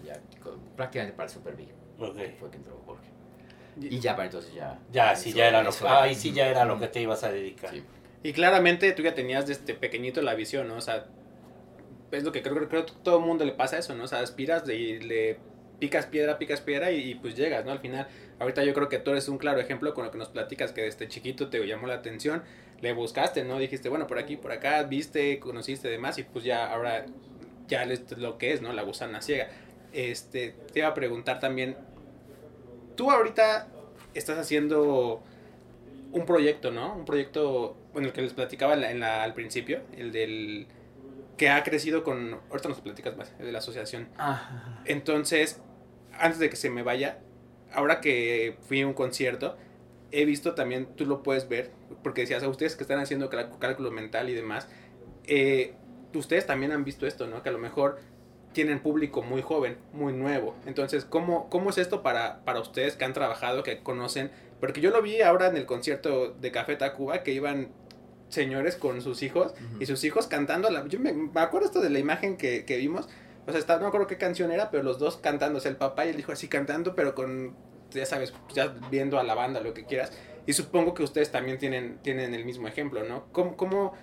[0.05, 1.69] ya, co- prácticamente para el Super Big,
[1.99, 2.19] ok.
[2.39, 3.09] fue que entró Jorge.
[3.81, 4.79] Y ya para entonces ya...
[4.93, 7.25] Ya, sí, eso- ya era lo, eso ahí sí ya era lo que te ibas
[7.25, 7.71] a dedicar.
[7.71, 7.83] sí.
[8.23, 10.77] Y claramente tú ya tenías desde pequeñito la visión, ¿no?
[10.77, 11.07] O sea,
[12.11, 14.05] es lo que creo, creo que todo el mundo le pasa eso, ¿no?
[14.05, 15.39] O sea, aspiras y le
[15.79, 17.73] picas piedra, picas piedra y, y, pues llegas, ¿no?
[17.73, 18.07] Al final,
[18.43, 20.83] ahorita yo creo que tú eres un claro ejemplo con lo que nos platicas, que
[20.83, 22.43] desde chiquito te llamó la atención,
[22.81, 23.59] le buscaste, ¿no?
[23.59, 27.07] Dijiste, bueno, por aquí, por acá, viste, conociste demás y pues ya ahora
[27.69, 28.73] ya es lo que es, ¿no?
[28.73, 29.49] La gusana ciega.
[29.93, 31.77] Este, te iba a preguntar también,
[32.97, 33.69] tú ahorita
[34.15, 35.23] estás haciendo
[36.13, 36.95] un proyecto, ¿no?
[36.95, 40.67] Un proyecto, bueno, el que les platicaba en la- en la- al principio, el del
[41.39, 44.09] que ha crecido con, ahorita nos platicas más, el de la asociación.
[44.19, 45.61] Ah, Entonces,
[46.19, 47.19] antes de que se me vaya,
[47.75, 49.57] ahora que fui a un concierto,
[50.11, 51.71] he visto también, tú lo puedes ver,
[52.03, 54.69] porque decías a ustedes que están haciendo cálculo mental y demás,
[55.25, 55.75] eh,
[56.15, 57.43] ustedes también han visto esto, ¿no?
[57.43, 57.99] Que a lo mejor
[58.53, 60.55] tienen público muy joven, muy nuevo.
[60.67, 64.31] Entonces, ¿cómo, cómo es esto para, para ustedes que han trabajado, que conocen?
[64.61, 67.69] Porque yo lo vi ahora en el concierto de Café Tacuba, que iban
[68.29, 69.83] señores con sus hijos Ujú.
[69.83, 70.71] y sus hijos cantando.
[70.71, 73.09] La, yo me, me acuerdo esto de la imagen que, que vimos.
[73.47, 75.59] O sea, está, no me acuerdo qué canción era, pero los dos cantando.
[75.59, 77.55] O sea, el papá y el hijo así cantando, pero con,
[77.91, 80.13] ya sabes, ya viendo a la banda, lo que quieras.
[80.47, 83.25] Y supongo que ustedes también tienen, tienen el mismo ejemplo, ¿no?
[83.33, 83.95] ¿Cómo, cómo,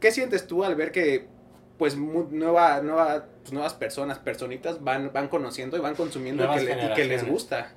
[0.00, 1.26] ¿Qué sientes tú al ver que,
[1.78, 6.64] pues, nueva, nueva, pues, nuevas personas, personitas, van, van conociendo y van consumiendo y que,
[6.64, 7.72] le- y que les gusta?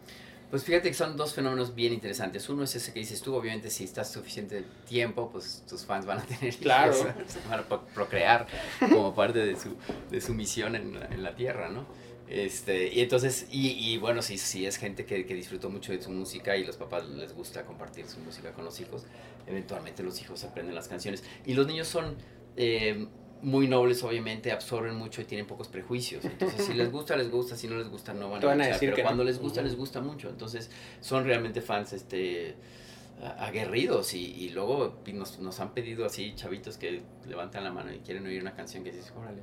[0.50, 2.50] Pues fíjate que son dos fenómenos bien interesantes.
[2.50, 6.20] Uno es ese que dices tú, obviamente si estás suficiente tiempo, pues tus fans van
[6.20, 6.96] a tener Claro.
[7.50, 8.48] van a procrear
[8.80, 9.76] como parte de su,
[10.10, 11.86] de su misión en, la- en la Tierra, ¿no?
[12.28, 16.02] Este, y entonces, y, y bueno, si, si es gente que, que disfrutó mucho de
[16.02, 19.06] su música y los papás les gusta compartir su música con los hijos,
[19.48, 21.24] eventualmente los hijos aprenden las canciones.
[21.46, 22.16] Y los niños son
[22.56, 23.08] eh,
[23.42, 26.26] muy nobles, obviamente, absorben mucho y tienen pocos prejuicios.
[26.26, 28.80] Entonces, si les gusta, les gusta, si no les gusta, no van a, luchar, decir
[28.80, 29.08] Pero que no.
[29.08, 30.30] cuando les gusta, les gusta mucho.
[30.30, 30.70] Entonces,
[31.02, 32.56] son realmente fans este
[33.38, 38.00] aguerridos y, y luego nos, nos han pedido así chavitos que levantan la mano y
[38.00, 39.42] quieren oír una canción que dices, órale.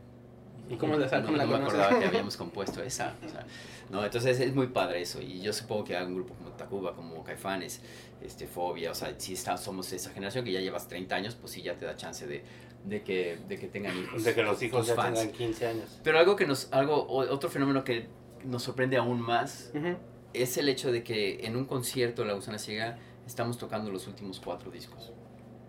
[0.68, 3.14] ¿Y cómo, les, No, cómo la no me acordaba que habíamos compuesto esa.
[3.24, 3.46] o sea,
[3.90, 5.20] no, entonces es muy padre eso.
[5.20, 7.80] Y yo supongo que hay un grupo como Tacuba, como Caifanes,
[8.20, 11.52] este, Fobia, o sea, si está, somos esa generación que ya llevas 30 años, pues
[11.52, 12.42] sí ya te da chance de,
[12.86, 14.24] de, que, de que tengan hijos.
[14.24, 15.18] De que los hijos ya fans.
[15.18, 16.00] tengan 15 años.
[16.02, 18.06] Pero algo que nos, algo, otro fenómeno que
[18.44, 19.96] nos sorprende aún más Ujú.
[20.32, 24.06] es el hecho de que en un concierto de La Gusana Ciega estamos tocando los
[24.06, 25.12] últimos cuatro discos,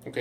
[0.05, 0.17] Ok,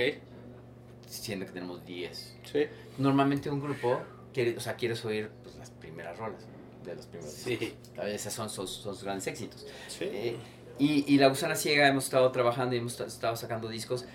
[1.07, 2.37] siendo que tenemos 10.
[2.51, 2.63] sí.
[2.97, 4.01] Normalmente un grupo,
[4.33, 6.45] quiere, o sea, quieres oír pues, las primeras rolas
[6.83, 7.55] de los primeros Sí.
[7.57, 7.77] discos.
[7.99, 9.65] A veces Esos son sus, sus grandes éxitos.
[9.87, 10.05] Sí.
[10.05, 10.35] Eh,
[10.79, 14.05] y, y La Gusana Ciega hemos estado trabajando y hemos ta- estado sacando discos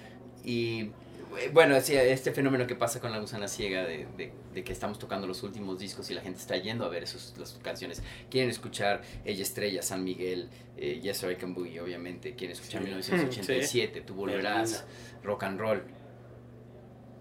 [0.45, 0.91] y
[1.53, 4.99] Bueno, sí, este fenómeno que pasa con la gusana ciega de, de- de que estamos
[4.99, 8.03] tocando los últimos discos y la gente está yendo a ver esos, las canciones.
[8.31, 12.35] Quieren escuchar Ella Estrella, San Miguel, eh, Yes I Can Boogie, obviamente.
[12.35, 12.89] Quieren escuchar Sí.
[12.89, 14.85] 1987, Tú Volverás,
[15.23, 15.83] Rock and Roll.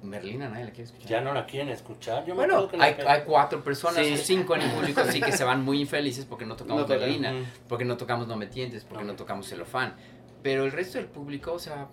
[0.04, 1.08] Merlina, nadie la quiere escuchar.
[1.10, 2.26] Ya no la quieren escuchar.
[2.26, 4.14] Yo Bueno, hay, hay cuatro personas Sí.
[4.14, 6.88] o cinco en el público sí que se van muy infelices porque no tocamos No.
[6.88, 7.44] Merlina, Ujú.
[7.68, 9.16] porque no tocamos No Me Tientes, porque no, No.
[9.18, 9.94] tocamos Celofán.
[10.42, 11.88] Pero el resto del público, o sea,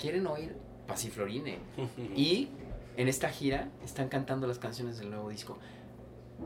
[0.00, 0.56] quieren oír
[0.88, 1.58] Pasiflorine.
[2.16, 2.48] Y
[2.96, 5.56] en esta gira están cantando las canciones del nuevo disco.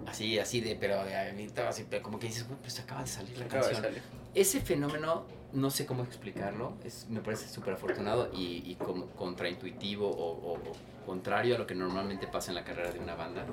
[0.07, 3.07] Así, así de, pero de ahorita, así, pero como que dices, "Uy, pues acaba de
[3.07, 3.93] salir la Acaba de canción.
[3.95, 4.03] salir.
[4.35, 10.09] Ese fenómeno, no sé cómo explicarlo, es, me parece súper afortunado y, y como contraintuitivo
[10.09, 13.45] o, o- o contrario a lo que normalmente pasa en la carrera de una banda.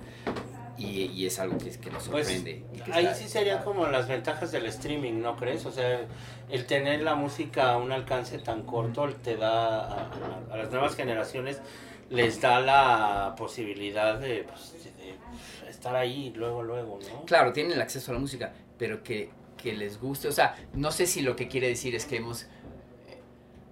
[0.80, 2.64] Y, y es algo que, que nos Pues, sorprende.
[2.74, 5.66] y que Ahí está- sí serían como las ventajas del streaming, ¿no crees?
[5.66, 6.08] O sea,
[6.50, 10.08] el tener la música a un alcance tan corto te da
[10.52, 11.62] a, las nuevas generaciones
[12.10, 14.90] les da la posibilidad de, pues, de-
[15.66, 17.26] de estar ahí luego, luego, ¿no?
[17.26, 20.28] Claro, tienen el acceso a la música, pero que, que les guste.
[20.28, 22.48] O sea, no sé si lo que quiere decir es que hemos,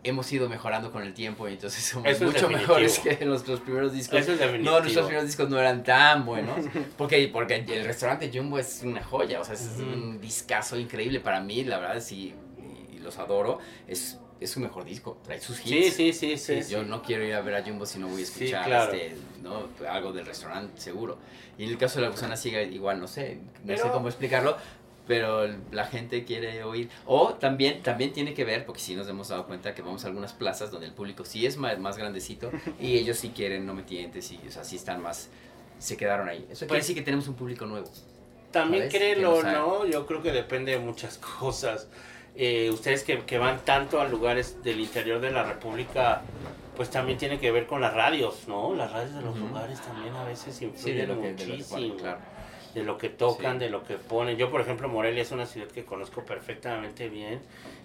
[0.03, 3.91] hemos ido mejorando con el tiempo y entonces somos Eso mucho mejores que nuestros primeros
[3.93, 4.19] discos.
[4.19, 4.71] Eso es definitivo.
[4.75, 6.65] No, nuestros primeros discos no eran tan buenos.
[6.97, 9.83] Porque, porque el restaurante Jumbo es una joya, o sea, es Ujú.
[9.83, 12.33] un discazo increíble para mí, la verdad, sí,
[12.93, 13.59] y, los adoro.
[13.87, 15.95] Es, es su mejor disco, trae sus Sí, hits.
[15.95, 16.61] sí, sí, sí.
[16.69, 18.93] Yo no quiero ir a ver a Jumbo si no voy a Sí, escuchar claro.
[18.93, 19.67] este, ¿no?
[19.89, 21.17] algo del restaurante, seguro.
[21.57, 24.07] Y en el caso de la gusana ciega, igual no sé, no sé Pero- cómo
[24.09, 24.57] explicarlo,
[25.07, 26.89] pero la gente quiere oír.
[27.05, 30.07] O también, también tiene que ver, porque sí nos hemos dado cuenta que vamos a
[30.07, 33.73] algunas plazas donde el público sí es más, más grandecito y ellos sí quieren no
[33.73, 35.29] me tientes y o sea, sí están más,
[35.79, 36.39] se quedaron ahí.
[36.49, 37.87] Eso quiere Pues- decir que tenemos un público nuevo.
[38.51, 38.83] También.
[38.89, 39.85] Que créelo, no.
[39.85, 41.87] Yo creo que depende de muchas cosas.
[42.35, 46.21] Eh, ustedes que, que van tanto a lugares del interior de la República,
[46.75, 48.75] pues también tiene que ver con las radios, ¿no?
[48.75, 51.67] Las radios de los lugares también a veces influyen que, que muchísimo.
[51.79, 52.19] ponen, claro.
[52.73, 53.59] De lo que tocan, Sí.
[53.65, 54.37] de lo que ponen.
[54.37, 57.41] Yo, por ejemplo, Morelia es una ciudad que conozco perfectamente bien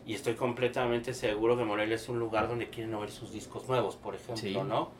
[0.07, 3.97] y estoy completamente seguro que Morelia es un lugar donde quieren oír sus discos nuevos,
[3.97, 4.55] por ejemplo, Sí.
[4.55, 4.91] ¿no?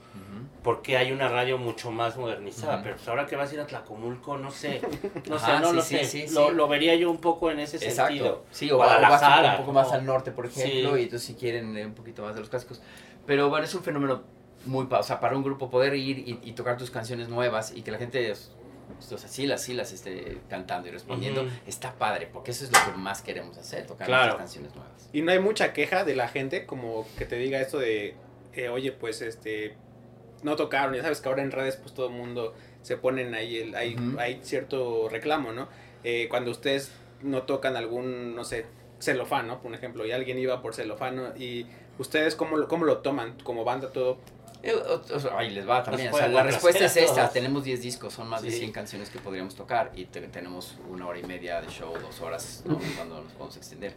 [0.63, 2.83] Porque hay una radio mucho más modernizada, Ujú.
[2.85, 4.81] pero pues ahora que vas a ir a Tlacomulco, no sé,
[5.29, 8.27] no sé, Ajá, no sí, sé, sí, lo, vería yo un poco en ese sentido.
[8.27, 8.45] Exacto.
[8.51, 8.91] Sí, o, o vas
[9.53, 11.01] un, poco más al norte, por ejemplo, Sí.
[11.01, 12.81] y entonces si quieren un poquito más de los clásicos.
[13.27, 14.23] Pero bueno, es un fenómeno
[14.67, 17.83] muy, o sea, para un grupo poder ir y, y tocar tus canciones nuevas y
[17.83, 18.33] que la gente,
[18.99, 22.73] o sea, sí las, sí las esté cantando y respondiendo, está padre, porque eso es
[22.73, 24.23] lo que más queremos hacer, tocar Claro.
[24.25, 25.09] nuestras canciones nuevas.
[25.13, 28.15] Y no hay mucha queja de la gente como que te diga esto de,
[28.55, 29.75] eh, oye, pues este,
[30.43, 30.95] no tocaron.
[30.95, 33.97] Ya sabes que ahora en redes pues todo el mundo se ponen ahí, el, hay,
[34.19, 35.69] hay cierto reclamo, ¿no?
[36.05, 36.91] Eh, cuando ustedes
[37.23, 38.67] no tocan algún, no sé,
[39.01, 39.61] celofán, ¿no?
[39.61, 41.37] Por ejemplo, y alguien iba por celofán, ¿no?
[41.37, 41.67] Y
[41.99, 44.19] ustedes cómo lo, cómo lo toman como banda todo.
[44.63, 44.73] Eh,
[45.37, 46.13] ahí les va también.
[46.13, 47.29] O sea, la respuesta es esta.
[47.31, 48.59] Tenemos 10 discos, son más de Sí.
[48.59, 52.21] 100 canciones que podríamos tocar y te- tenemos una hora y media de show, dos
[52.21, 52.79] horas, ¿no?
[52.97, 53.95] cuando nos podemos extender.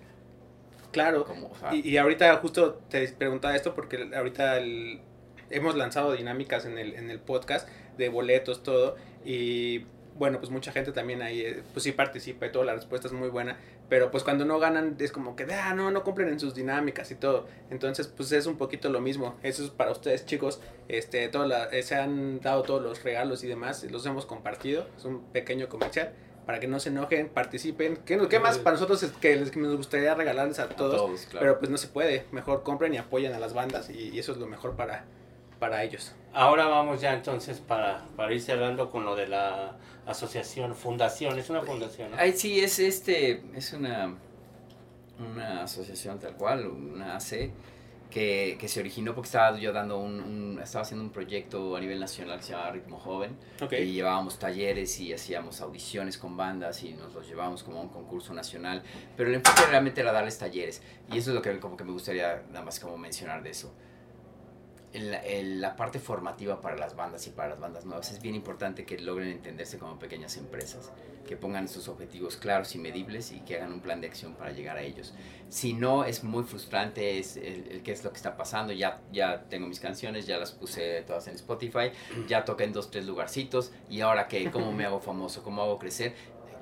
[0.91, 1.25] Claro.
[1.25, 5.01] Como, o sea, Y, y ahorita justo te preguntaba esto porque ahorita el-
[5.49, 8.95] hemos lanzado dinámicas en el, en el podcast de boletos, todo.
[9.23, 13.07] Y bueno, pues mucha gente también ahí, eh, pues sí participa y todo, la respuesta
[13.07, 13.57] es muy buena.
[13.87, 17.11] Pero pues cuando no ganan es como que, ah, no, no cumplen en sus dinámicas
[17.11, 17.45] y todo.
[17.69, 19.35] Entonces pues es un poquito lo mismo.
[19.43, 20.59] Eso es para ustedes chicos.
[20.87, 23.83] Este, toda la- eh, se han dado todos los regalos y demás.
[23.91, 24.87] Los hemos compartido.
[24.97, 26.13] Es un pequeño comercial.
[26.45, 27.97] Para que no se enojen, participen.
[28.05, 30.95] ¿Qué, qué más para nosotros es que les- que nos gustaría regalarles a a todos?
[30.97, 31.39] todos, claro.
[31.39, 32.25] Pero pues no se puede.
[32.31, 35.05] Mejor compren y apoyen a las bandas y, y eso es lo mejor para,
[35.59, 36.13] para ellos.
[36.33, 41.49] Ahora vamos ya entonces para, para ir cerrando con lo de la asociación, fundación, es
[41.49, 42.17] una fundación, ¿no?
[42.19, 44.13] Ay, sí, es este, es una,
[45.19, 47.51] una asociación tal cual, una AC,
[48.11, 51.79] que, que se originó porque estaba yo dando un, un- estaba haciendo un proyecto a
[51.79, 53.73] nivel nacional que se llamaba Ritmo Joven, Ok.
[53.73, 57.89] y llevábamos talleres y hacíamos audiciones con bandas y nos los llevábamos como a un
[57.89, 58.83] concurso nacional,
[59.17, 61.91] pero el enfoque realmente era darles talleres, y eso es lo que como que me
[61.91, 63.73] gustaría nada más como mencionar de eso.
[64.95, 68.85] El- la parte formativa para las bandas y para las bandas nuevas es bien importante
[68.85, 70.91] que logren entenderse como pequeñas empresas,
[71.27, 74.51] que pongan sus objetivos claros y medibles y que hagan un plan de acción para
[74.51, 75.13] llegar a ellos.
[75.49, 78.73] Si no, es muy frustrante es el, el qué es lo que está pasando.
[78.73, 81.91] Ya, ya tengo mis canciones, ya las puse todas en Spotify,
[82.27, 85.77] ya toqué en dos, tres lugarcitos y ahora qué, cómo me hago famoso, cómo hago
[85.77, 86.13] crecer.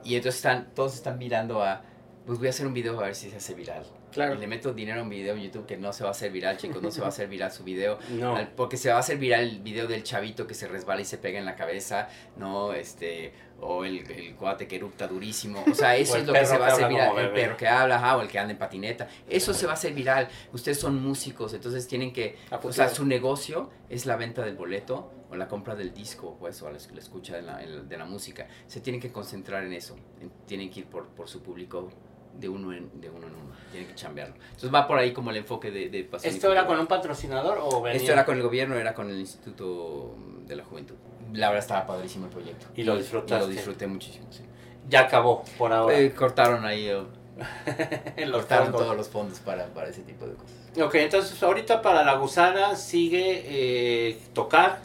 [0.03, 1.83] Y entonces están, todos están mirando a,
[2.25, 3.85] pues voy a hacer un video a ver si se hace viral.
[4.11, 4.35] Claro.
[4.35, 6.31] Y le meto dinero a un video en YouTube que no se va a hacer
[6.31, 7.97] viral, chicos, no se va a hacer viral su video.
[8.11, 8.35] No.
[8.35, 11.05] Al- Porque se va a hacer viral el video del chavito que se resbala y
[11.05, 12.07] se pega en la cabeza,
[12.37, 12.73] ¿no?
[12.73, 15.63] Este, o el, el cuate que eructa durísimo.
[15.69, 17.17] O sea, eso O es lo que se va a hacer viral.
[17.17, 19.07] El perro que habla, ajá, o el que anda en patineta.
[19.27, 20.27] Eso se va a hacer viral.
[20.53, 22.37] Ustedes son músicos, entonces tienen que...
[22.61, 26.61] O sea, su negocio es la venta del boleto o la compra del disco, pues,
[26.61, 28.47] o la, la escucha de la, de la música.
[28.67, 29.95] Se tienen que concentrar en eso.
[30.21, 31.89] en- tienen que ir por, por su público
[32.39, 33.53] de uno en, de uno en uno.
[33.71, 34.35] Tienen que chambearlo.
[34.35, 36.87] Entonces va por ahí como el enfoque de, de Pasión y ¿Esto era con un
[36.87, 37.99] patrocinador o venía?
[37.99, 40.15] Esto era con el gobierno, era con el Instituto
[40.45, 40.95] de la Juventud.
[41.33, 42.67] La verdad estaba padrísimo el proyecto.
[42.75, 43.45] Y lo Y disfrutaste.
[43.45, 44.43] lo disfruté muchísimo, sí.
[44.89, 45.97] Ya acabó por ahora.
[45.97, 46.87] Eh, cortaron ahí,
[48.17, 48.81] Los cortaron fondos.
[48.81, 50.55] todos los fondos para, para ese tipo de cosas.
[50.81, 54.79] Ok, entonces ahorita para la gusana sigue eh, tocar.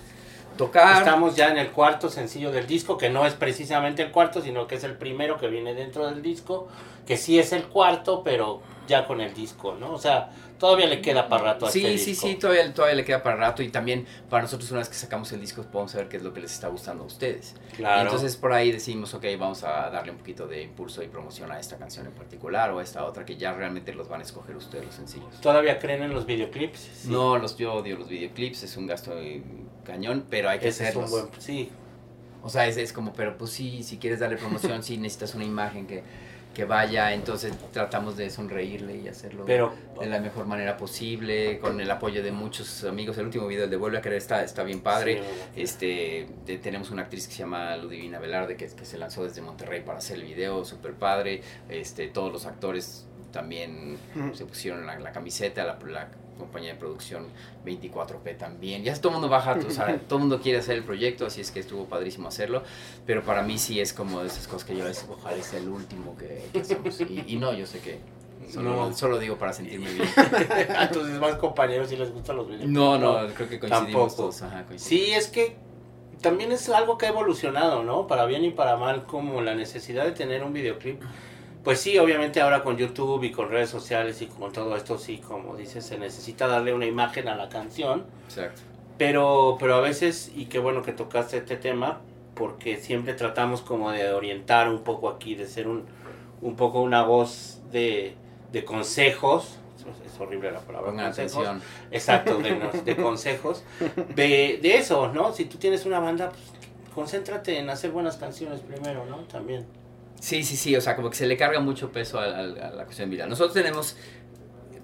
[0.98, 4.66] Estamos ya en el cuarto sencillo del disco, que no es precisamente el cuarto, sino
[4.66, 6.68] que es el primero que viene dentro del disco,
[7.06, 9.92] que sí es el cuarto, pero ya con el disco, ¿no?
[9.92, 12.26] O sea, todavía le queda para rato a Sí, este sí, disco.
[12.26, 15.30] sí, todavía, todavía le queda para rato y también para nosotros una vez que sacamos
[15.32, 17.54] el disco podemos saber qué es lo que les está gustando a ustedes.
[17.76, 18.02] Claro.
[18.02, 21.58] Entonces por ahí decimos, ok, vamos a darle un poquito de impulso y promoción a
[21.60, 24.56] esta canción en particular o a esta otra que ya realmente los van a escoger
[24.56, 25.40] ustedes los sencillos.
[25.40, 26.78] ¿Todavía creen en los videoclips?
[26.78, 27.08] Sí.
[27.10, 29.42] No, los yo odio los videoclips, es un gasto de
[29.84, 31.28] cañón, pero hay que Ese es un hacerlos.
[31.30, 31.40] buen...
[31.40, 31.70] Sí,
[32.42, 35.44] O sea, es, es como, pero pues sí, si quieres darle promoción, sí necesitas una
[35.44, 36.02] imagen que,
[36.58, 39.72] que vaya, entonces tratamos de sonreírle y hacerlo pero...
[40.00, 43.16] de la mejor manera posible, con el apoyo de muchos amigos.
[43.16, 45.22] El último video, el de Vuelve a Querer, está, está bien padre.
[45.54, 49.22] Sí, Este, de- tenemos una actriz que se llama Ludivina Velarde, que, que se lanzó
[49.22, 51.42] desde Monterrey para hacer el video, súper padre.
[51.68, 53.96] Este, todos los actores también
[54.34, 57.26] se pusieron la, la camiseta, la, la compañía de producción
[57.66, 58.82] 24P también.
[58.84, 61.40] Ya todo el mundo baja, o sea, todo el mundo quiere hacer el proyecto, así
[61.40, 62.62] es que estuvo padrísimo hacerlo.
[63.04, 65.68] Pero para mí sí es como de esas cosas que yo es, ojalá sea el
[65.68, 67.00] último que, que hacemos.
[67.00, 67.98] Y, y no, yo sé que
[68.50, 68.94] solo, No.
[68.94, 70.08] solo digo para sentirme bien.
[70.92, 72.72] tus demás compañeros sí les gustan los videoclips.
[72.72, 74.14] No, no, creo que coincidimos Tampoco.
[74.16, 74.42] todos.
[74.42, 74.82] Ajá, coincidimos.
[75.06, 75.56] Sí, es que
[76.22, 78.06] también es algo que ha evolucionado, ¿no?
[78.06, 81.00] Para bien y para mal, como la necesidad de tener un videoclip.
[81.68, 85.18] Pues sí, obviamente ahora con YouTube y con redes sociales y con todo esto, sí,
[85.18, 88.06] como dices, se necesita darle una imagen a la canción.
[88.26, 88.62] Exacto.
[88.96, 92.00] Pero, pero a veces, y qué bueno que tocaste este tema,
[92.34, 95.84] porque siempre tratamos como de orientar un poco aquí, de ser un,
[96.40, 98.14] un poco una voz de,
[98.50, 99.58] de consejos.
[100.06, 100.88] Es horrible la palabra.
[100.88, 101.46] Pongan consejos.
[101.46, 101.62] atención.
[101.90, 102.38] Exacto,
[102.86, 103.62] de consejos.
[104.14, 105.34] De, de eso, ¿no?
[105.34, 109.18] Si tú tienes una banda, pues concéntrate en hacer buenas canciones primero, ¿no?
[109.24, 109.66] También.
[110.20, 112.70] Sí, sí, sí, o sea, como que se le carga mucho peso al- al- a,
[112.70, 113.28] la cuestión viral.
[113.28, 113.96] Nosotros tenemos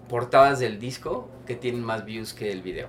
[0.09, 2.88] portadas del disco que tienen más views que el video.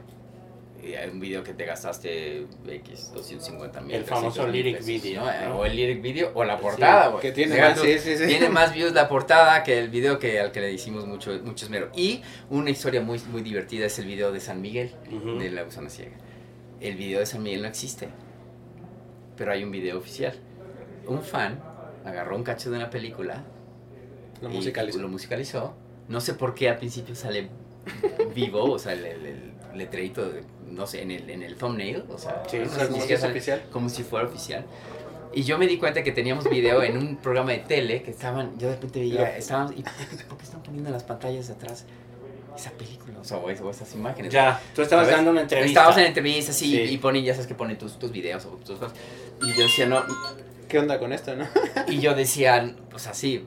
[0.83, 3.95] Y hay un video que te gastaste X, 250 mil.
[3.95, 5.59] El famoso lyric video, ¿no?
[5.59, 7.21] O el lyric video o la portada, güey.
[7.23, 8.27] Que tiene más, sí, sí, sí.
[8.27, 11.65] Tiene más views la portada que el video que al que le hicimos mucho, mucho
[11.65, 11.89] esmero.
[11.95, 15.39] Y una historia muy, muy divertida es el video de San Miguel, Ujú.
[15.39, 16.17] de La Gusana Ciega.
[16.79, 18.09] El video de San Miguel no existe,
[19.37, 20.35] pero hay un video oficial.
[21.07, 21.59] Un fan
[22.05, 23.43] agarró un cacho de una película
[24.41, 24.99] Lo y musicalizó.
[24.99, 25.73] lo musicalizó.
[26.07, 27.49] No sé por qué al principio sale
[28.33, 32.03] vivo, o sea, el, el, el letrerito, de- no sé, en el, en el thumbnail,
[32.09, 33.63] o sea, Sí, o sea, como si sale- oficial.
[33.71, 34.65] como si fuera oficial.
[35.33, 38.57] Y yo me di cuenta que teníamos video en un programa de tele que estaban,
[38.57, 41.85] yo de repente veía, estaban, ¿y por qué, están poniendo en las pantallas de atrás
[42.55, 43.19] esa película?
[43.19, 44.31] O sea, o, es- o esas imágenes.
[44.31, 45.17] Ya, tú estabas ¿Sabes?
[45.17, 45.67] dando una entrevista.
[45.81, 46.93] Estábamos en entrevistas sí, Sí.
[46.93, 48.97] y ponen, ya sabes que ponen tus, tus videos o tus cosas.
[49.41, 50.03] Y yo decía, no,
[50.67, 51.47] ¿Qué onda con esto, no?
[51.87, 53.45] y yo decía, o sea, sí,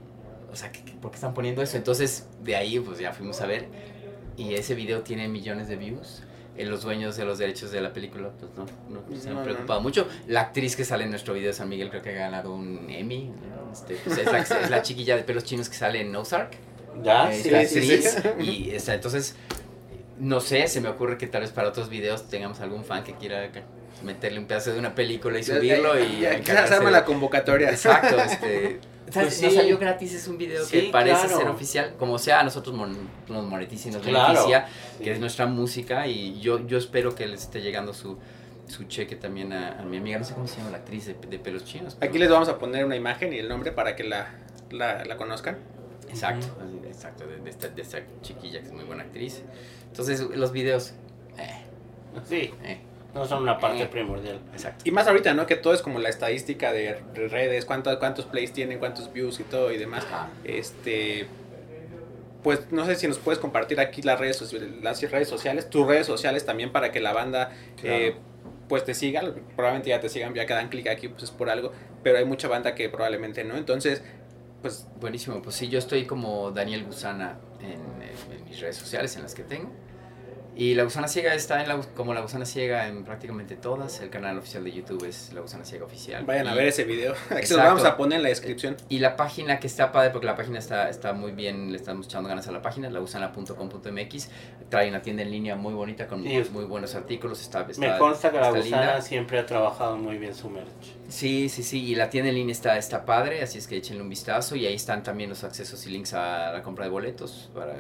[0.53, 1.77] o sea, ¿qué- qué- ¿por qué están poniendo eso?
[1.77, 3.67] Entonces, de ahí, pues ya fuimos a ver.
[4.37, 6.23] Y ese video tiene millones de views.
[6.57, 9.43] Eh, los dueños de los derechos de la película, pues no, no se han No,
[9.45, 10.09] preocupado mucho.
[10.27, 12.89] La actriz que sale en nuestro video de San Miguel creo que ha ganado un
[12.91, 13.31] Emmy.
[13.73, 16.57] Este, pues, es, la, es la chiquilla de pelos chinos que sale en Ozark.
[17.03, 17.93] Ya, es sí, la sí, sí.
[18.07, 18.23] actriz.
[18.41, 19.37] Y entonces,
[20.19, 23.15] no sé, se me ocurre que tal vez para otros videos tengamos algún fan que
[23.15, 23.51] quiera
[24.03, 27.71] meterle un pedazo de una película y subirlo y Ya, se arma la convocatoria.
[27.71, 28.81] Exacto, este.
[29.13, 31.39] Pues Nos salió gratis, es un video que parece claro.
[31.39, 31.95] ser oficial.
[31.99, 34.29] Como sea, a nosotros mon- nos monetiza y nos Claro.
[34.35, 34.67] beneficia,
[34.99, 35.05] Sí.
[35.05, 36.07] que es nuestra música.
[36.07, 38.19] Y yo, yo espero que les esté llegando su,
[38.67, 41.15] su cheque también a, a mi amiga, no sé cómo se llama la actriz de,
[41.15, 41.97] de pelos chinos.
[41.99, 44.29] pero- Aquí les vamos a poner una imagen y el nombre para que la,
[44.71, 45.57] la, la conozcan.
[46.11, 46.47] Exacto,
[46.87, 49.43] exacto, de, de esta, de esta chiquilla que es muy buena actriz.
[49.87, 50.93] Entonces, los videos.
[51.39, 51.49] eh,
[52.29, 52.81] Sí, eh,
[53.15, 53.87] no son una parte Eh.
[53.87, 54.41] primordial.
[54.53, 54.85] exacto.
[54.87, 55.47] Y más ahorita, ¿no?
[55.47, 59.45] Que todo es como la estadística de redes, cuántos, cuántos plays tienen, cuántos views y
[59.45, 60.05] todo y demás.
[60.05, 60.29] Ajá.
[60.45, 61.27] Este.
[62.43, 66.07] Pues no sé si nos puedes compartir aquí las redes, las redes sociales, tus redes
[66.07, 67.51] sociales también para que la banda
[67.83, 68.15] eh,
[68.69, 69.23] pues te siga.
[69.57, 71.73] Probablemente ya te sigan, ya que dan clic aquí, pues es por algo.
[72.05, 73.57] Pero hay mucha banda que probablemente no.
[73.57, 74.03] Entonces,
[74.63, 79.15] pues Buenísimo, pues sí, yo estoy como Daniel Gusana en, en- en mis redes sociales,
[79.17, 79.71] en las que tengo.
[80.61, 84.01] Y La Gusana Ciega está en la, como La Gusana Ciega en prácticamente todas.
[84.01, 86.25] El canal oficial de YouTube es La Gusana Ciega Oficial.
[86.25, 87.15] vayan a ver ese video.
[87.31, 88.77] Aquí se lo vamos a poner en la descripción.
[88.89, 92.07] Y la página que está padre, porque la página está, está muy bien, le estamos
[92.07, 94.29] echando ganas a la página, lausana.com.mx.
[94.69, 97.41] Trae una tienda en línea muy bonita con Sí, muy, buenos artículos.
[97.41, 99.01] Está, está- Me consta que la gusana linda.
[99.01, 100.67] siempre ha trabajado muy bien su merch.
[101.09, 104.03] Sí, sí, sí, y la tienda en línea está, está padre, así es que échenle
[104.03, 107.49] un vistazo y ahí están también los accesos y links a la compra de boletos
[107.55, 107.77] para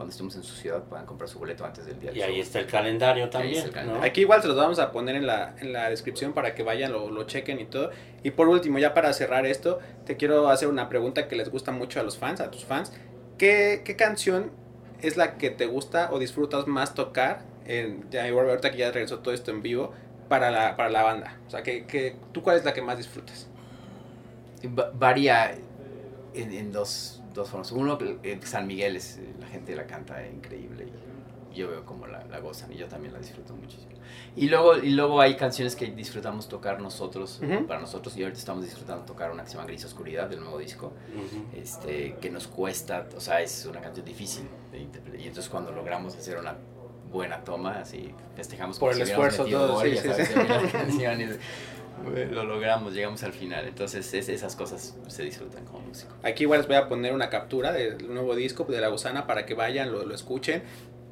[0.00, 2.08] cuando estemos en su ciudad puedan comprar su boleto antes del día.
[2.10, 2.40] del Y ahí show.
[2.42, 3.54] está el calendario también.
[3.56, 4.00] está el calendario.
[4.00, 4.06] ¿no?
[4.08, 6.90] Aquí igual se los vamos a poner en la, en la descripción para que vayan,
[6.90, 7.90] lo, lo chequen y todo.
[8.22, 11.70] Y por último, ya para cerrar esto, te quiero hacer una pregunta que les gusta
[11.70, 12.92] mucho a los fans, a tus fans.
[13.36, 14.50] ¿Qué, qué canción
[15.02, 17.42] es la que te gusta o disfrutas más tocar?
[17.66, 19.92] En, ya igual ahorita que ya regresó todo esto en vivo
[20.30, 21.38] para la, para la banda.
[21.46, 23.48] O sea, que, que, ¿tú cuál es la que más disfrutas?
[24.66, 25.52] Va- varía
[26.34, 27.72] en, en dos, dos formas.
[27.72, 30.88] Uno, el San Miguel, es, eh, la gente la canta increíble
[31.52, 33.90] y yo veo como la, la gozan y yo también la disfruto muchísimo.
[34.36, 37.66] Y luego, y luego hay canciones que disfrutamos tocar nosotros, eh, Ujú.
[37.66, 40.58] para nosotros, y ahorita estamos disfrutando tocar una que se llama Gris Oscuridad del nuevo
[40.58, 40.92] disco.
[41.16, 41.58] Ujú.
[41.60, 45.20] este, que nos cuesta, o sea, es una canción difícil de interpretar.
[45.20, 46.54] Y entonces cuando logramos hacer una
[47.10, 50.34] buena toma, así festejamos Por el esfuerzo, todo, sí, sí, sí.
[52.30, 53.66] Lo logramos, llegamos al final.
[53.66, 56.14] Entonces es- esas cosas se disfrutan como músico.
[56.22, 59.46] Aquí igual les voy a poner una captura del nuevo disco de La Gusana para
[59.46, 60.62] que vayan, lo, lo escuchen.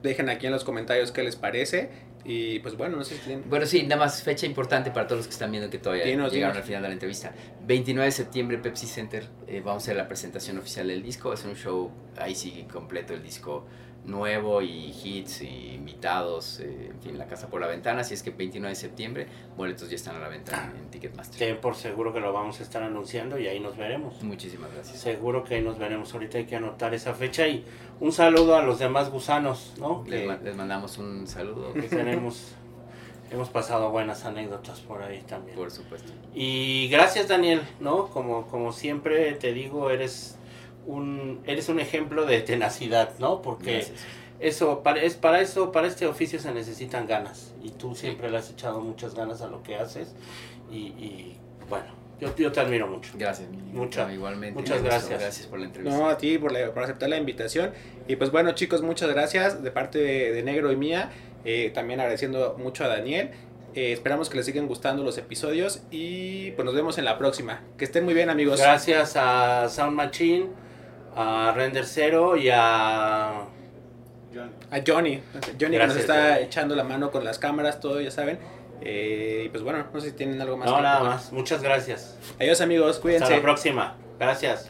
[0.02, 1.90] Dejen aquí en los comentarios qué les parece.
[2.24, 3.48] Y pues bueno, no sé si tienen...
[3.48, 6.30] Bueno, sí, nada más fecha importante para todos los que están viendo que todavía Dinos,
[6.32, 6.56] llegaron dinos.
[6.58, 7.32] al final de la entrevista.
[7.66, 11.32] 29 de septiembre, Pepsi Center, eh, vamos a hacer la presentación oficial del disco.
[11.32, 13.66] Es un show, ahí sí, completo el disco
[14.08, 18.00] nuevo y hits y invitados, eh, en fin, la casa por la ventana.
[18.00, 21.38] Así es que 29 de septiembre, boletos ya están a la venta en Ticketmaster.
[21.38, 24.22] Ten por seguro que lo vamos a estar anunciando y ahí nos veremos.
[24.22, 24.98] Muchísimas gracias.
[24.98, 26.12] Seguro que ahí nos veremos.
[26.12, 27.64] Ahorita hay que anotar esa fecha y
[28.00, 30.04] un saludo a los demás gusanos, ¿no?
[30.06, 32.54] Les, Que, les mandamos un saludo, que tenemos,
[33.30, 35.56] hemos pasado buenas anécdotas por ahí también.
[35.56, 36.12] por supuesto.
[36.34, 38.08] Y gracias Daniel, ¿no?
[38.08, 40.37] Como, como siempre te digo, eres
[40.86, 43.42] un, eres un ejemplo de tenacidad, ¿no?
[43.42, 44.00] Porque Gracias.
[44.40, 47.52] eso, para, es, para eso, para este oficio se necesitan ganas.
[47.62, 50.14] Y tú siempre le has echado muchas ganas a lo que haces.
[50.70, 51.36] Y, y,
[51.68, 51.86] bueno,
[52.20, 53.12] yo, yo te admiro mucho.
[53.16, 53.48] Gracias.
[53.72, 54.58] Mucha- No, igualmente.
[54.58, 55.20] muchas gracias.
[55.20, 55.96] Gracias por la entrevista.
[55.98, 57.72] No, a ti por, la- por aceptar la invitación.
[58.06, 61.10] Y pues bueno, chicos, muchas gracias de parte de, de Negro y mía.
[61.44, 63.30] Eh, también agradeciendo mucho a Daniel.
[63.74, 65.82] Eh, esperamos que les sigan gustando los episodios.
[65.90, 67.62] Y pues nos vemos en la próxima.
[67.76, 68.58] Que estén muy bien, amigos.
[68.60, 70.46] Gracias a Sound Machine,
[71.18, 73.28] a Render Zero y a...
[74.70, 75.20] A Johnny.
[75.60, 76.44] Johnny que nos está Johnny.
[76.44, 78.38] echando la mano con las cámaras, todo, ya saben.
[78.80, 80.68] Eh, y pues bueno, no sé si tienen algo más.
[80.70, 81.32] No, que nada más.
[81.32, 82.16] Muchas gracias.
[82.38, 82.98] Adiós, amigos.
[83.00, 83.24] Cuídense.
[83.24, 83.96] Hasta la próxima.
[84.18, 84.68] Gracias.